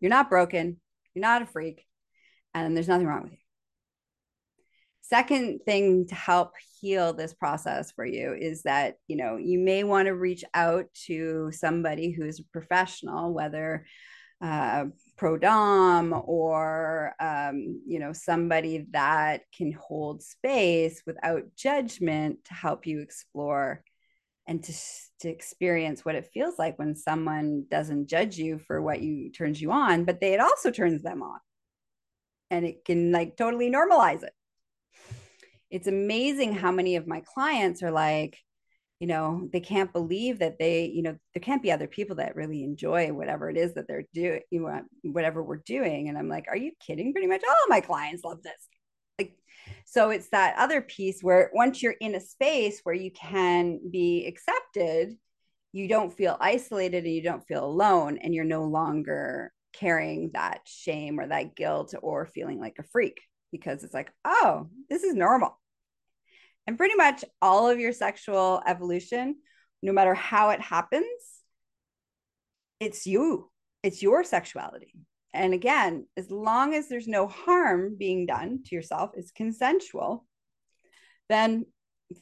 You're 0.02 0.10
not 0.10 0.30
broken, 0.30 0.82
you're 1.14 1.22
not 1.22 1.42
a 1.42 1.46
freak, 1.46 1.86
and 2.54 2.76
there's 2.76 2.90
nothing 2.90 3.08
wrong 3.08 3.24
with 3.24 3.32
you. 3.32 3.38
Second 5.12 5.60
thing 5.66 6.08
to 6.08 6.16
help 6.16 6.54
heal 6.80 7.12
this 7.12 7.34
process 7.34 7.92
for 7.92 8.06
you 8.06 8.34
is 8.34 8.64
that 8.64 8.96
you 9.10 9.18
know 9.18 9.36
you 9.36 9.60
may 9.60 9.84
want 9.84 10.06
to 10.06 10.16
reach 10.16 10.46
out 10.54 10.86
to 11.08 11.52
somebody 11.52 12.12
who's 12.12 12.40
a 12.40 12.46
professional, 12.54 13.34
whether 13.34 13.86
uh, 14.42 14.86
pro 15.18 15.38
dom 15.38 16.14
or 16.26 17.14
um, 17.20 17.82
you 17.86 18.00
know 18.00 18.14
somebody 18.14 18.86
that 18.92 19.42
can 19.54 19.74
hold 19.74 20.24
space 20.24 21.04
without 21.06 21.44
judgment 21.58 22.46
to 22.46 22.54
help 22.54 22.88
you 22.88 23.02
explore 23.02 23.84
and 24.48 24.64
to 24.64 24.74
to 25.20 25.28
experience 25.28 26.06
what 26.06 26.16
it 26.16 26.30
feels 26.34 26.58
like 26.58 26.80
when 26.80 26.96
someone 26.96 27.66
doesn't 27.70 28.08
judge 28.08 28.38
you 28.38 28.60
for 28.60 28.82
what 28.82 29.02
you 29.02 29.30
turns 29.30 29.62
you 29.62 29.74
on 29.74 30.06
but 30.06 30.22
they 30.22 30.34
it 30.34 30.40
also 30.40 30.72
turns 30.72 31.04
them 31.04 31.22
on. 31.22 31.40
And 32.50 32.66
it 32.66 32.86
can 32.86 33.12
like 33.12 33.36
totally 33.36 33.70
normalize 33.70 34.24
it 34.24 34.34
it's 35.72 35.88
amazing 35.88 36.54
how 36.54 36.72
many 36.72 36.98
of 36.98 37.08
my 37.08 37.22
clients 37.34 37.82
are 37.82 37.92
like 37.92 38.38
you 39.00 39.08
know 39.08 39.50
they 39.52 39.60
can't 39.60 39.92
believe 39.92 40.40
that 40.40 40.60
they 40.60 40.86
you 40.86 41.02
know 41.02 41.18
there 41.34 41.42
can't 41.42 41.64
be 41.64 41.72
other 41.72 41.88
people 41.88 42.18
that 42.18 42.36
really 42.36 42.64
enjoy 42.64 43.08
whatever 43.12 43.50
it 43.50 43.58
is 43.58 43.74
that 43.74 43.88
they're 43.88 44.06
doing 44.14 44.42
you 44.52 44.62
know 44.62 44.82
whatever 45.12 45.42
we're 45.42 45.64
doing. 45.66 46.08
And 46.08 46.18
i'm 46.18 46.30
like 46.30 46.46
are 46.50 46.58
you 46.58 46.72
kidding? 46.86 47.12
Pretty 47.12 47.28
much 47.28 47.42
all 47.48 47.56
my 47.68 47.82
clients 47.82 48.24
love 48.24 48.44
this. 48.44 48.68
Like, 49.18 49.36
so 49.86 50.12
it's 50.12 50.30
that 50.30 50.56
other 50.58 50.82
piece 50.82 51.22
where 51.22 51.50
once 51.54 51.82
you're 51.82 51.96
in 52.00 52.16
a 52.16 52.20
space 52.20 52.82
where 52.84 52.96
you 52.96 53.12
can 53.12 53.80
be 53.92 54.26
accepted, 54.28 55.18
you 55.74 55.88
don't 55.88 56.14
feel 56.14 56.38
isolated 56.40 57.06
and 57.06 57.14
you 57.14 57.24
don't 57.24 57.48
feel 57.48 57.66
alone, 57.66 58.20
and 58.20 58.36
you're 58.36 58.44
no 58.46 58.66
longer 58.66 59.52
carrying 59.74 60.32
that 60.34 60.62
shame 60.66 61.20
or 61.20 61.28
that 61.28 61.56
guilt 61.56 61.96
or 62.02 62.26
feeling 62.26 62.60
like 62.60 62.76
a 62.80 62.84
freak 62.92 63.18
because 63.52 63.84
it's 63.84 63.94
like, 63.94 64.12
oh, 64.26 64.68
this 64.90 65.04
is 65.04 65.14
normal. 65.14 65.60
And 66.68 66.78
pretty 66.78 66.96
much 66.96 67.24
all 67.42 67.70
of 67.70 67.80
your 67.80 67.94
sexual 67.94 68.62
evolution, 68.66 69.38
no 69.82 69.94
matter 69.94 70.14
how 70.14 70.52
it 70.52 70.62
happens, 70.62 71.06
it's 72.80 73.06
you, 73.06 73.50
it's 73.84 74.02
your 74.02 74.24
sexuality 74.24 74.94
and 75.34 75.54
again, 75.54 76.08
as 76.18 76.30
long 76.30 76.74
as 76.74 76.88
there's 76.88 77.08
no 77.08 77.28
harm 77.28 77.96
being 77.98 78.26
done 78.26 78.64
to 78.66 78.76
yourself, 78.76 79.12
it's 79.16 79.32
consensual, 79.32 80.26
then 81.30 81.66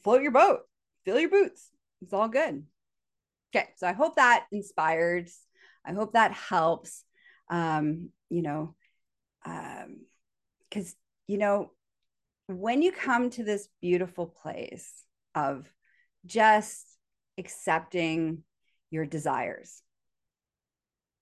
float 0.04 0.22
your 0.22 0.30
boat, 0.30 0.60
fill 1.04 1.18
your 1.18 1.30
boots. 1.30 1.70
It's 2.02 2.12
all 2.12 2.28
good. 2.28 2.64
Okay. 3.54 3.68
So 3.76 3.86
I 3.86 3.92
hope 3.92 4.16
that 4.16 4.46
inspires. 4.52 5.36
I 5.84 5.92
hope 5.92 6.12
that 6.12 6.32
helps. 6.32 7.04
Um, 7.50 8.10
you 8.28 8.42
know, 8.42 8.76
um, 9.44 10.02
because, 10.68 10.94
you 11.30 11.38
know, 11.38 11.70
when 12.48 12.82
you 12.82 12.90
come 12.90 13.30
to 13.30 13.44
this 13.44 13.68
beautiful 13.80 14.26
place 14.26 14.90
of 15.36 15.72
just 16.26 16.84
accepting 17.38 18.42
your 18.90 19.06
desires 19.06 19.80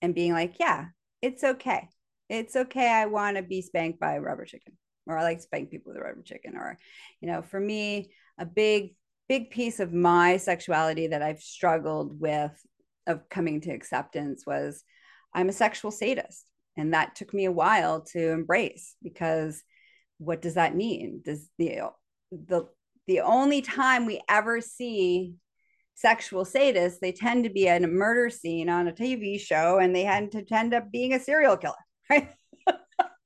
and 0.01 0.15
being 0.15 0.33
like, 0.33 0.55
yeah, 0.59 0.87
it's 1.21 1.45
okay. 1.45 1.91
It's 2.31 2.57
okay. 2.57 2.89
I 2.89 3.05
want 3.05 3.37
to 3.37 3.43
be 3.43 3.61
spanked 3.61 4.01
by 4.01 4.15
a 4.15 4.21
rubber 4.23 4.47
chicken, 4.47 4.79
or 5.07 5.19
I 5.19 5.25
like 5.25 5.43
spank 5.43 5.71
people 5.71 5.93
with 5.93 6.01
a 6.01 6.05
rubber 6.05 6.23
chicken. 6.23 6.57
Or, 6.57 6.79
you 7.21 7.29
know, 7.29 7.43
for 7.43 7.61
me, 7.61 8.11
a 8.39 8.47
big, 8.47 8.95
big 9.29 9.51
piece 9.51 9.79
of 9.79 9.93
my 9.93 10.39
sexuality 10.39 11.09
that 11.09 11.21
I've 11.21 11.43
struggled 11.43 12.19
with 12.19 12.59
of 13.07 13.29
coming 13.29 13.61
to 13.61 13.73
acceptance 13.73 14.47
was 14.47 14.83
I'm 15.35 15.51
a 15.51 15.53
sexual 15.53 15.91
sadist. 15.91 16.47
And 16.79 16.95
that 16.95 17.15
took 17.15 17.35
me 17.35 17.45
a 17.45 17.53
while 17.53 18.01
to 18.13 18.31
embrace 18.31 18.95
because 19.03 19.63
what 20.19 20.43
does 20.43 20.55
that 20.55 20.77
mean? 20.77 21.23
Does 21.25 21.49
the 21.59 21.91
the 22.31 22.69
the 23.07 23.21
only 23.21 23.63
time 23.63 24.05
we 24.05 24.21
ever 24.29 24.61
see 24.61 25.35
sexual 25.95 26.45
sadists, 26.45 27.01
they 27.01 27.11
tend 27.11 27.45
to 27.45 27.51
be 27.51 27.67
in 27.67 27.85
a 27.85 27.89
murder 27.89 28.31
scene 28.31 28.69
on 28.69 28.87
a 28.87 28.93
TV 28.93 29.41
show 29.41 29.79
and 29.79 29.95
they 29.95 30.05
had 30.05 30.31
to 30.33 30.45
end 30.53 30.75
up 30.75 30.93
being 30.93 31.13
a 31.13 31.21
serial 31.21 31.57
killer, 31.57 31.75
right? 32.11 32.31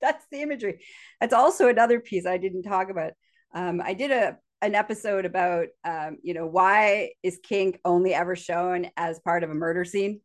That's 0.00 0.24
the 0.31 0.40
imagery. 0.42 0.83
That's 1.20 1.35
also 1.35 1.68
another 1.68 2.00
piece 2.00 2.26
I 2.26 2.38
didn't 2.38 2.62
talk 2.62 2.90
about. 2.90 3.12
Um, 3.55 3.83
I 3.85 3.94
did 3.94 4.11
a 4.11 4.38
an 4.62 4.76
episode 4.76 5.24
about 5.24 5.66
um, 5.85 6.18
you 6.22 6.35
know 6.35 6.46
why 6.46 7.11
is 7.22 7.40
kink 7.42 7.81
only 7.85 8.14
ever 8.14 8.37
shown 8.37 8.88
as 8.96 9.18
part 9.18 9.42
of 9.42 9.50
a 9.50 9.55
murder 9.55 9.85
scene 9.85 10.20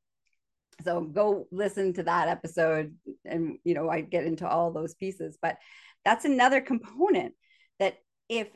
so 0.83 1.01
go 1.01 1.47
listen 1.51 1.91
to 1.91 2.03
that 2.03 2.27
episode 2.27 2.93
and 3.25 3.57
you 3.63 3.73
know 3.73 3.89
i 3.89 3.99
get 3.99 4.25
into 4.25 4.47
all 4.47 4.71
those 4.71 4.93
pieces 4.93 5.39
but 5.41 5.57
that's 6.05 6.25
another 6.25 6.61
component 6.61 7.33
that 7.79 7.97
if 8.29 8.47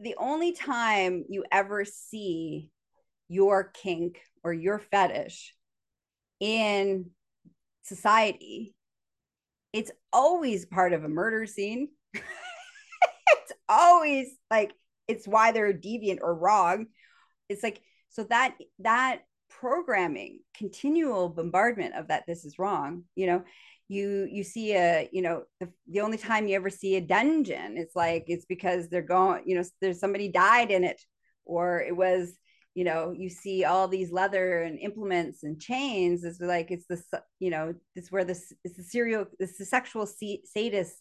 the 0.00 0.14
only 0.18 0.52
time 0.52 1.24
you 1.28 1.44
ever 1.50 1.84
see 1.84 2.70
your 3.28 3.64
kink 3.64 4.20
or 4.44 4.52
your 4.52 4.78
fetish 4.78 5.54
in 6.40 7.10
society 7.82 8.74
it's 9.72 9.90
always 10.12 10.64
part 10.66 10.92
of 10.92 11.04
a 11.04 11.08
murder 11.08 11.46
scene. 11.46 11.88
it's 12.14 13.52
always 13.68 14.28
like 14.50 14.72
it's 15.06 15.26
why 15.26 15.52
they're 15.52 15.72
deviant 15.72 16.18
or 16.22 16.34
wrong. 16.34 16.86
It's 17.48 17.62
like 17.62 17.80
so 18.10 18.24
that 18.24 18.56
that 18.80 19.20
programming, 19.50 20.40
continual 20.54 21.28
bombardment 21.28 21.94
of 21.94 22.08
that 22.08 22.24
this 22.26 22.44
is 22.44 22.58
wrong, 22.58 23.04
you 23.14 23.26
know, 23.26 23.44
you 23.88 24.28
you 24.30 24.44
see 24.44 24.74
a 24.74 25.08
you 25.12 25.22
know 25.22 25.44
the, 25.60 25.68
the 25.90 26.00
only 26.00 26.18
time 26.18 26.46
you 26.46 26.54
ever 26.54 26.68
see 26.70 26.96
a 26.96 27.00
dungeon 27.00 27.78
it's 27.78 27.96
like 27.96 28.24
it's 28.26 28.44
because 28.44 28.88
they're 28.88 29.02
going 29.02 29.42
you 29.46 29.56
know 29.56 29.64
there's 29.80 29.98
somebody 29.98 30.28
died 30.28 30.70
in 30.70 30.84
it. 30.84 31.00
Or 31.46 31.80
it 31.80 31.96
was 31.96 32.36
you 32.74 32.84
know 32.84 33.12
you 33.12 33.30
see 33.30 33.64
all 33.64 33.88
these 33.88 34.12
leather 34.12 34.62
and 34.62 34.78
implements 34.78 35.42
and 35.42 35.58
chains 35.58 36.24
it's 36.24 36.40
like 36.40 36.70
it's 36.70 36.86
the 36.86 37.02
you 37.38 37.50
know 37.50 37.74
it's 37.96 38.12
where 38.12 38.24
this 38.24 38.52
it's 38.64 38.76
the 38.76 38.82
serial 38.82 39.24
it's 39.40 39.56
the 39.56 39.64
sexual 39.64 40.06
sadist 40.06 40.94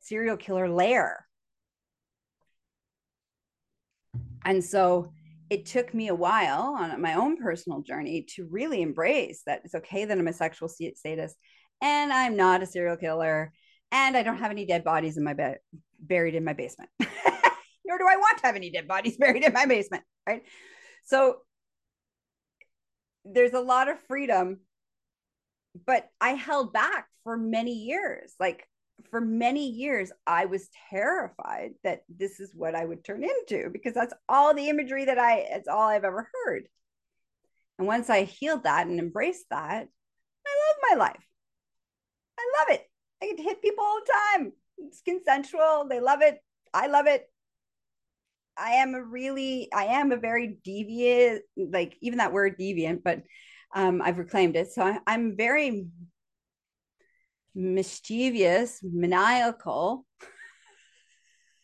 serial 0.00 0.36
killer 0.36 0.68
lair. 0.68 1.26
And 4.44 4.62
so 4.62 5.12
it 5.48 5.66
took 5.66 5.94
me 5.94 6.08
a 6.08 6.14
while 6.14 6.76
on 6.78 7.00
my 7.00 7.14
own 7.14 7.36
personal 7.36 7.82
journey 7.82 8.26
to 8.34 8.48
really 8.50 8.82
embrace 8.82 9.42
that 9.46 9.60
it's 9.64 9.74
okay 9.74 10.04
that 10.04 10.18
I'm 10.18 10.26
a 10.26 10.32
sexual 10.32 10.68
sadist 10.68 11.36
and 11.82 12.12
I'm 12.12 12.36
not 12.36 12.62
a 12.62 12.66
serial 12.66 12.96
killer, 12.96 13.52
and 13.90 14.16
I 14.16 14.22
don't 14.22 14.38
have 14.38 14.52
any 14.52 14.64
dead 14.64 14.84
bodies 14.84 15.18
in 15.18 15.24
my 15.24 15.34
bed 15.34 15.58
buried 16.00 16.34
in 16.34 16.44
my 16.44 16.54
basement. 16.54 16.88
Nor 17.84 17.98
do 17.98 18.06
I 18.08 18.16
want 18.16 18.38
to 18.38 18.46
have 18.46 18.56
any 18.56 18.70
dead 18.70 18.88
bodies 18.88 19.16
buried 19.18 19.44
in 19.44 19.52
my 19.52 19.66
basement, 19.66 20.04
right? 20.26 20.42
So 21.04 21.38
there's 23.24 23.52
a 23.52 23.60
lot 23.60 23.88
of 23.88 24.00
freedom, 24.08 24.60
but 25.86 26.08
I 26.20 26.30
held 26.30 26.72
back 26.72 27.08
for 27.24 27.36
many 27.36 27.72
years. 27.72 28.34
Like 28.38 28.68
for 29.10 29.20
many 29.20 29.68
years, 29.68 30.12
I 30.26 30.46
was 30.46 30.68
terrified 30.90 31.72
that 31.82 32.02
this 32.08 32.40
is 32.40 32.52
what 32.54 32.74
I 32.74 32.84
would 32.84 33.04
turn 33.04 33.24
into 33.24 33.68
because 33.70 33.94
that's 33.94 34.14
all 34.28 34.54
the 34.54 34.68
imagery 34.68 35.06
that 35.06 35.18
I, 35.18 35.46
it's 35.50 35.68
all 35.68 35.88
I've 35.88 36.04
ever 36.04 36.28
heard. 36.44 36.68
And 37.78 37.86
once 37.88 38.08
I 38.08 38.22
healed 38.22 38.64
that 38.64 38.86
and 38.86 38.98
embraced 38.98 39.46
that, 39.50 39.88
I 40.46 40.50
love 40.68 40.98
my 40.98 41.04
life. 41.04 41.24
I 42.42 42.58
love 42.60 42.76
it. 42.76 42.90
I 43.22 43.26
get 43.26 43.36
to 43.36 43.42
hit 43.42 43.62
people 43.62 43.84
all 43.84 44.00
the 44.04 44.12
time. 44.12 44.52
It's 44.78 45.00
consensual. 45.02 45.86
They 45.88 46.00
love 46.00 46.22
it. 46.22 46.38
I 46.74 46.88
love 46.88 47.06
it. 47.06 47.28
I 48.56 48.72
am 48.72 48.94
a 48.94 49.02
really, 49.02 49.68
I 49.72 49.84
am 49.84 50.12
a 50.12 50.16
very 50.16 50.58
deviant, 50.66 51.40
like 51.56 51.96
even 52.00 52.18
that 52.18 52.32
word 52.32 52.58
deviant, 52.58 53.02
but 53.02 53.22
um, 53.74 54.02
I've 54.02 54.18
reclaimed 54.18 54.56
it. 54.56 54.72
So 54.72 54.82
I, 54.82 54.98
I'm 55.06 55.36
very 55.36 55.86
mischievous, 57.54 58.80
maniacal, 58.82 60.04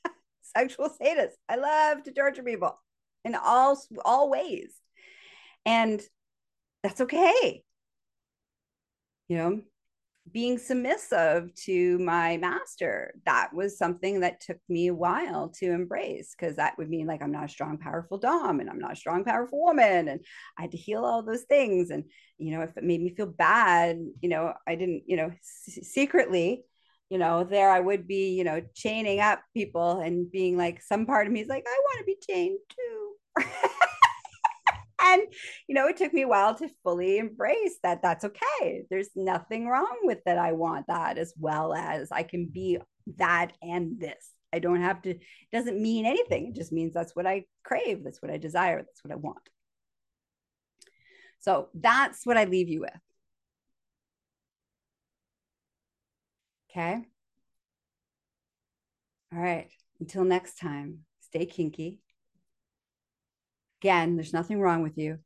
sexual 0.56 0.90
sadist. 0.90 1.36
I 1.48 1.56
love 1.56 2.04
to 2.04 2.12
torture 2.12 2.42
people 2.42 2.78
in 3.24 3.34
all 3.34 3.80
all 4.04 4.30
ways, 4.30 4.74
and 5.66 6.00
that's 6.82 7.00
okay. 7.02 7.62
You 9.28 9.36
know, 9.36 9.60
being 10.32 10.58
submissive 10.58 11.54
to 11.54 11.98
my 11.98 12.36
master. 12.36 13.14
That 13.26 13.50
was 13.52 13.78
something 13.78 14.20
that 14.20 14.40
took 14.40 14.58
me 14.68 14.88
a 14.88 14.94
while 14.94 15.48
to 15.58 15.72
embrace 15.72 16.34
because 16.38 16.56
that 16.56 16.76
would 16.78 16.88
mean 16.88 17.06
like 17.06 17.22
i'm 17.22 17.32
not 17.32 17.44
a 17.44 17.48
strong 17.48 17.78
powerful 17.78 18.18
dom 18.18 18.60
and 18.60 18.68
i'm 18.68 18.78
not 18.78 18.92
a 18.92 18.96
strong 18.96 19.24
powerful 19.24 19.60
woman 19.60 20.08
and 20.08 20.20
i 20.58 20.62
had 20.62 20.72
to 20.72 20.76
heal 20.76 21.04
all 21.04 21.22
those 21.22 21.42
things 21.44 21.90
and 21.90 22.04
you 22.38 22.52
know 22.52 22.62
if 22.62 22.76
it 22.76 22.84
made 22.84 23.00
me 23.02 23.14
feel 23.14 23.26
bad 23.26 23.98
you 24.20 24.28
know 24.28 24.52
i 24.66 24.74
didn't 24.74 25.02
you 25.06 25.16
know 25.16 25.26
s- 25.26 25.78
secretly 25.82 26.64
you 27.10 27.18
know 27.18 27.44
there 27.44 27.70
i 27.70 27.80
would 27.80 28.06
be 28.06 28.30
you 28.30 28.44
know 28.44 28.60
chaining 28.74 29.20
up 29.20 29.40
people 29.54 30.00
and 30.00 30.30
being 30.30 30.56
like 30.56 30.82
some 30.82 31.06
part 31.06 31.26
of 31.26 31.32
me 31.32 31.40
is 31.40 31.48
like 31.48 31.64
i 31.66 31.78
want 31.80 31.98
to 32.00 32.04
be 32.04 32.16
chained 32.26 32.58
too 32.68 33.44
and 35.12 35.22
you 35.68 35.74
know 35.74 35.86
it 35.86 35.96
took 35.96 36.12
me 36.12 36.22
a 36.22 36.28
while 36.28 36.54
to 36.54 36.68
fully 36.82 37.18
embrace 37.18 37.78
that 37.82 38.02
that's 38.02 38.24
okay. 38.24 38.84
There's 38.90 39.10
nothing 39.16 39.66
wrong 39.66 39.98
with 40.02 40.18
that. 40.24 40.38
I 40.38 40.52
want 40.52 40.86
that 40.88 41.18
as 41.18 41.34
well 41.38 41.74
as 41.74 42.10
i 42.12 42.22
can 42.22 42.46
be 42.46 42.78
that 43.16 43.52
and 43.62 44.00
this. 44.00 44.30
I 44.52 44.58
don't 44.58 44.80
have 44.82 45.02
to 45.02 45.10
it 45.10 45.20
doesn't 45.52 45.80
mean 45.80 46.06
anything. 46.06 46.48
It 46.48 46.54
just 46.54 46.72
means 46.72 46.94
that's 46.94 47.16
what 47.16 47.26
i 47.26 47.44
crave. 47.64 48.04
That's 48.04 48.22
what 48.22 48.30
i 48.30 48.36
desire. 48.36 48.78
That's 48.78 49.04
what 49.04 49.12
i 49.12 49.16
want. 49.16 49.48
So 51.40 51.68
that's 51.74 52.26
what 52.26 52.36
i 52.36 52.44
leave 52.44 52.68
you 52.68 52.80
with. 52.80 53.00
Okay? 56.70 57.06
All 59.32 59.40
right. 59.40 59.68
Until 60.00 60.24
next 60.24 60.58
time 60.58 61.00
stay 61.20 61.44
kinky 61.44 62.00
Again, 63.82 64.16
there's 64.16 64.32
nothing 64.32 64.60
wrong 64.60 64.82
with 64.82 64.98
you. 64.98 65.18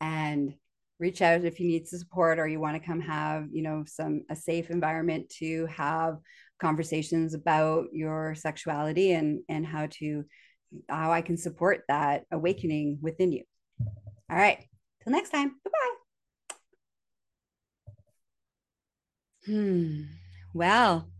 And 0.00 0.54
reach 0.98 1.22
out 1.22 1.44
if 1.44 1.58
you 1.58 1.66
need 1.66 1.88
support 1.88 2.38
or 2.38 2.46
you 2.46 2.60
want 2.60 2.80
to 2.80 2.86
come 2.86 3.00
have, 3.00 3.48
you 3.50 3.62
know, 3.62 3.84
some 3.86 4.22
a 4.30 4.36
safe 4.36 4.70
environment 4.70 5.28
to 5.38 5.66
have 5.66 6.18
conversations 6.60 7.34
about 7.34 7.86
your 7.92 8.34
sexuality 8.34 9.12
and 9.12 9.40
and 9.48 9.66
how 9.66 9.88
to 9.90 10.24
how 10.88 11.10
I 11.10 11.22
can 11.22 11.36
support 11.36 11.82
that 11.88 12.24
awakening 12.30 12.98
within 13.00 13.32
you. 13.32 13.42
All 14.30 14.36
right. 14.36 14.64
Till 15.02 15.12
next 15.12 15.30
time. 15.30 15.56
Bye-bye. 15.64 16.54
Hmm. 19.46 20.02
Well, 20.52 21.10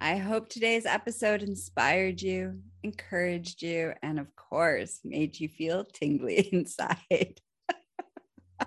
I 0.00 0.16
hope 0.16 0.48
today's 0.48 0.86
episode 0.86 1.42
inspired 1.42 2.22
you, 2.22 2.60
encouraged 2.82 3.62
you, 3.62 3.92
and 4.02 4.18
of 4.18 4.34
course, 4.36 5.00
made 5.04 5.38
you 5.38 5.48
feel 5.48 5.84
tingly 5.84 6.48
inside. 6.52 7.40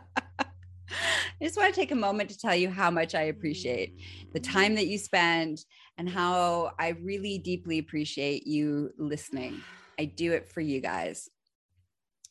I 1.41 1.45
just 1.45 1.58
want 1.58 1.74
to 1.74 1.80
take 1.80 1.91
a 1.91 1.95
moment 1.95 2.30
to 2.30 2.38
tell 2.38 2.56
you 2.56 2.69
how 2.69 2.91
much 2.91 3.15
I 3.15 3.24
appreciate 3.24 4.00
the 4.34 4.39
mm-hmm. 4.39 4.52
time 4.52 4.76
that 4.76 4.88
you 4.88 4.97
spend 4.97 5.63
and 5.97 6.10
how 6.10 6.71
I 6.80 6.89
really 6.89 7.38
deeply 7.38 7.80
appreciate 7.80 8.45
you 8.45 8.91
listening. 8.97 9.62
I 10.00 10.06
do 10.06 10.34
it 10.34 10.50
for 10.50 10.62
you 10.62 10.82
guys, 10.82 11.30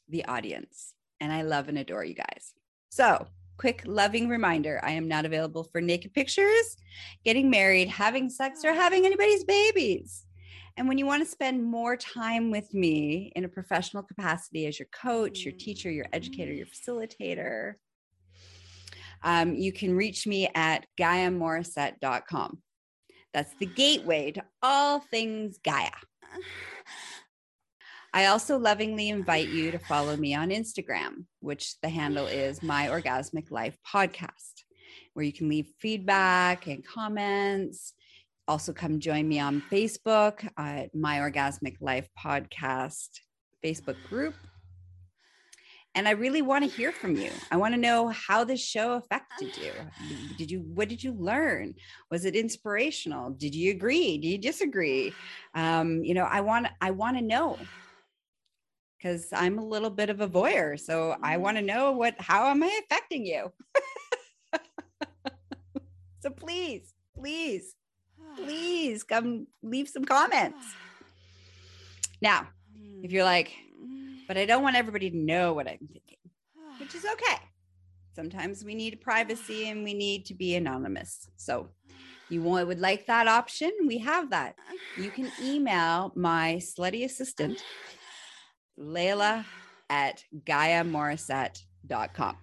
the 0.08 0.24
audience, 0.26 0.94
and 1.20 1.32
I 1.32 1.42
love 1.42 1.68
and 1.68 1.78
adore 1.78 2.04
you 2.04 2.14
guys. 2.14 2.52
So, 2.90 3.26
quick 3.58 3.82
loving 3.86 4.28
reminder 4.28 4.80
I 4.82 4.92
am 4.92 5.06
not 5.06 5.26
available 5.26 5.64
for 5.64 5.80
naked 5.80 6.14
pictures, 6.14 6.76
getting 7.24 7.50
married, 7.50 7.88
having 7.88 8.30
sex, 8.30 8.64
or 8.64 8.72
having 8.72 9.06
anybody's 9.06 9.44
babies. 9.44 10.24
And 10.80 10.88
when 10.88 10.96
you 10.96 11.04
want 11.04 11.22
to 11.22 11.28
spend 11.28 11.62
more 11.62 11.94
time 11.94 12.50
with 12.50 12.72
me 12.72 13.32
in 13.36 13.44
a 13.44 13.50
professional 13.50 14.02
capacity 14.02 14.64
as 14.64 14.78
your 14.78 14.88
coach, 14.98 15.40
your 15.40 15.52
teacher, 15.52 15.90
your 15.90 16.06
educator, 16.14 16.54
your 16.54 16.64
facilitator, 16.64 17.74
um, 19.22 19.54
you 19.54 19.74
can 19.74 19.94
reach 19.94 20.26
me 20.26 20.48
at 20.54 20.86
GaiaMorrissette.com. 20.98 22.62
That's 23.34 23.54
the 23.60 23.66
gateway 23.66 24.30
to 24.30 24.42
all 24.62 25.00
things 25.00 25.58
Gaia. 25.62 25.90
I 28.14 28.26
also 28.26 28.56
lovingly 28.56 29.10
invite 29.10 29.48
you 29.48 29.72
to 29.72 29.78
follow 29.78 30.16
me 30.16 30.34
on 30.34 30.48
Instagram, 30.48 31.26
which 31.40 31.78
the 31.82 31.90
handle 31.90 32.26
is 32.26 32.62
My 32.62 32.86
Orgasmic 32.86 33.50
Life 33.50 33.76
Podcast, 33.86 34.64
where 35.12 35.26
you 35.26 35.32
can 35.34 35.50
leave 35.50 35.66
feedback 35.78 36.68
and 36.68 36.82
comments. 36.82 37.92
Also, 38.50 38.72
come 38.72 38.98
join 38.98 39.28
me 39.28 39.38
on 39.38 39.62
Facebook 39.70 40.44
at 40.58 40.92
My 40.92 41.18
Orgasmic 41.18 41.76
Life 41.80 42.08
Podcast 42.18 43.20
Facebook 43.64 43.94
group. 44.08 44.34
And 45.94 46.08
I 46.08 46.10
really 46.10 46.42
want 46.42 46.64
to 46.64 46.76
hear 46.76 46.90
from 46.90 47.14
you. 47.14 47.30
I 47.52 47.58
want 47.58 47.74
to 47.74 47.80
know 47.80 48.08
how 48.08 48.42
this 48.42 48.60
show 48.60 48.94
affected 48.94 49.56
you. 49.56 49.70
Did 50.36 50.50
you 50.50 50.64
what 50.74 50.88
did 50.88 51.00
you 51.00 51.12
learn? 51.12 51.74
Was 52.10 52.24
it 52.24 52.34
inspirational? 52.34 53.30
Did 53.30 53.54
you 53.54 53.70
agree? 53.70 54.18
Do 54.18 54.26
you 54.26 54.36
disagree? 54.36 55.14
Um, 55.54 56.02
you 56.02 56.14
know, 56.14 56.24
I 56.24 56.40
want 56.40 56.66
I 56.80 56.90
want 56.90 57.18
to 57.18 57.22
know 57.22 57.56
because 58.98 59.28
I'm 59.32 59.60
a 59.60 59.64
little 59.64 59.90
bit 59.90 60.10
of 60.10 60.20
a 60.20 60.28
voyeur. 60.28 60.76
So 60.76 61.14
I 61.22 61.36
want 61.36 61.56
to 61.56 61.62
know 61.62 61.92
what, 61.92 62.16
how 62.18 62.48
am 62.48 62.64
I 62.64 62.80
affecting 62.82 63.24
you? 63.24 63.52
so 66.20 66.30
please, 66.30 66.92
please, 67.14 67.76
please 68.36 69.02
come 69.02 69.46
leave 69.62 69.88
some 69.88 70.04
comments. 70.04 70.74
Now, 72.22 72.48
if 73.02 73.12
you're 73.12 73.24
like, 73.24 73.54
but 74.28 74.36
I 74.36 74.44
don't 74.44 74.62
want 74.62 74.76
everybody 74.76 75.10
to 75.10 75.16
know 75.16 75.52
what 75.52 75.66
I'm 75.66 75.78
thinking, 75.78 76.18
which 76.78 76.94
is 76.94 77.04
okay. 77.04 77.36
Sometimes 78.14 78.64
we 78.64 78.74
need 78.74 79.00
privacy 79.00 79.68
and 79.68 79.82
we 79.82 79.94
need 79.94 80.26
to 80.26 80.34
be 80.34 80.54
anonymous. 80.54 81.28
So 81.36 81.70
you 82.28 82.42
would 82.42 82.80
like 82.80 83.06
that 83.06 83.26
option? 83.26 83.70
We 83.86 83.98
have 83.98 84.30
that. 84.30 84.54
You 84.96 85.10
can 85.10 85.30
email 85.42 86.12
my 86.14 86.60
slutty 86.60 87.04
assistant 87.04 87.64
Layla 88.78 89.44
at 89.88 90.22
GaiaMorrissette.com. 90.44 92.36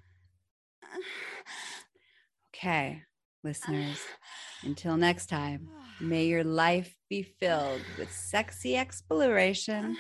Okay, 2.53 3.03
listeners, 3.43 3.99
Until 4.63 4.97
next 4.97 5.27
time, 5.27 5.69
may 5.99 6.25
your 6.25 6.43
life 6.43 6.95
be 7.09 7.23
filled 7.23 7.81
with 7.97 8.11
sexy 8.11 8.75
exploration 8.75 9.97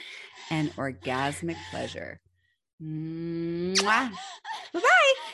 and 0.49 0.71
orgasmic 0.75 1.57
pleasure. 1.71 2.19
Bye 4.73 4.79
bye. 4.79 5.33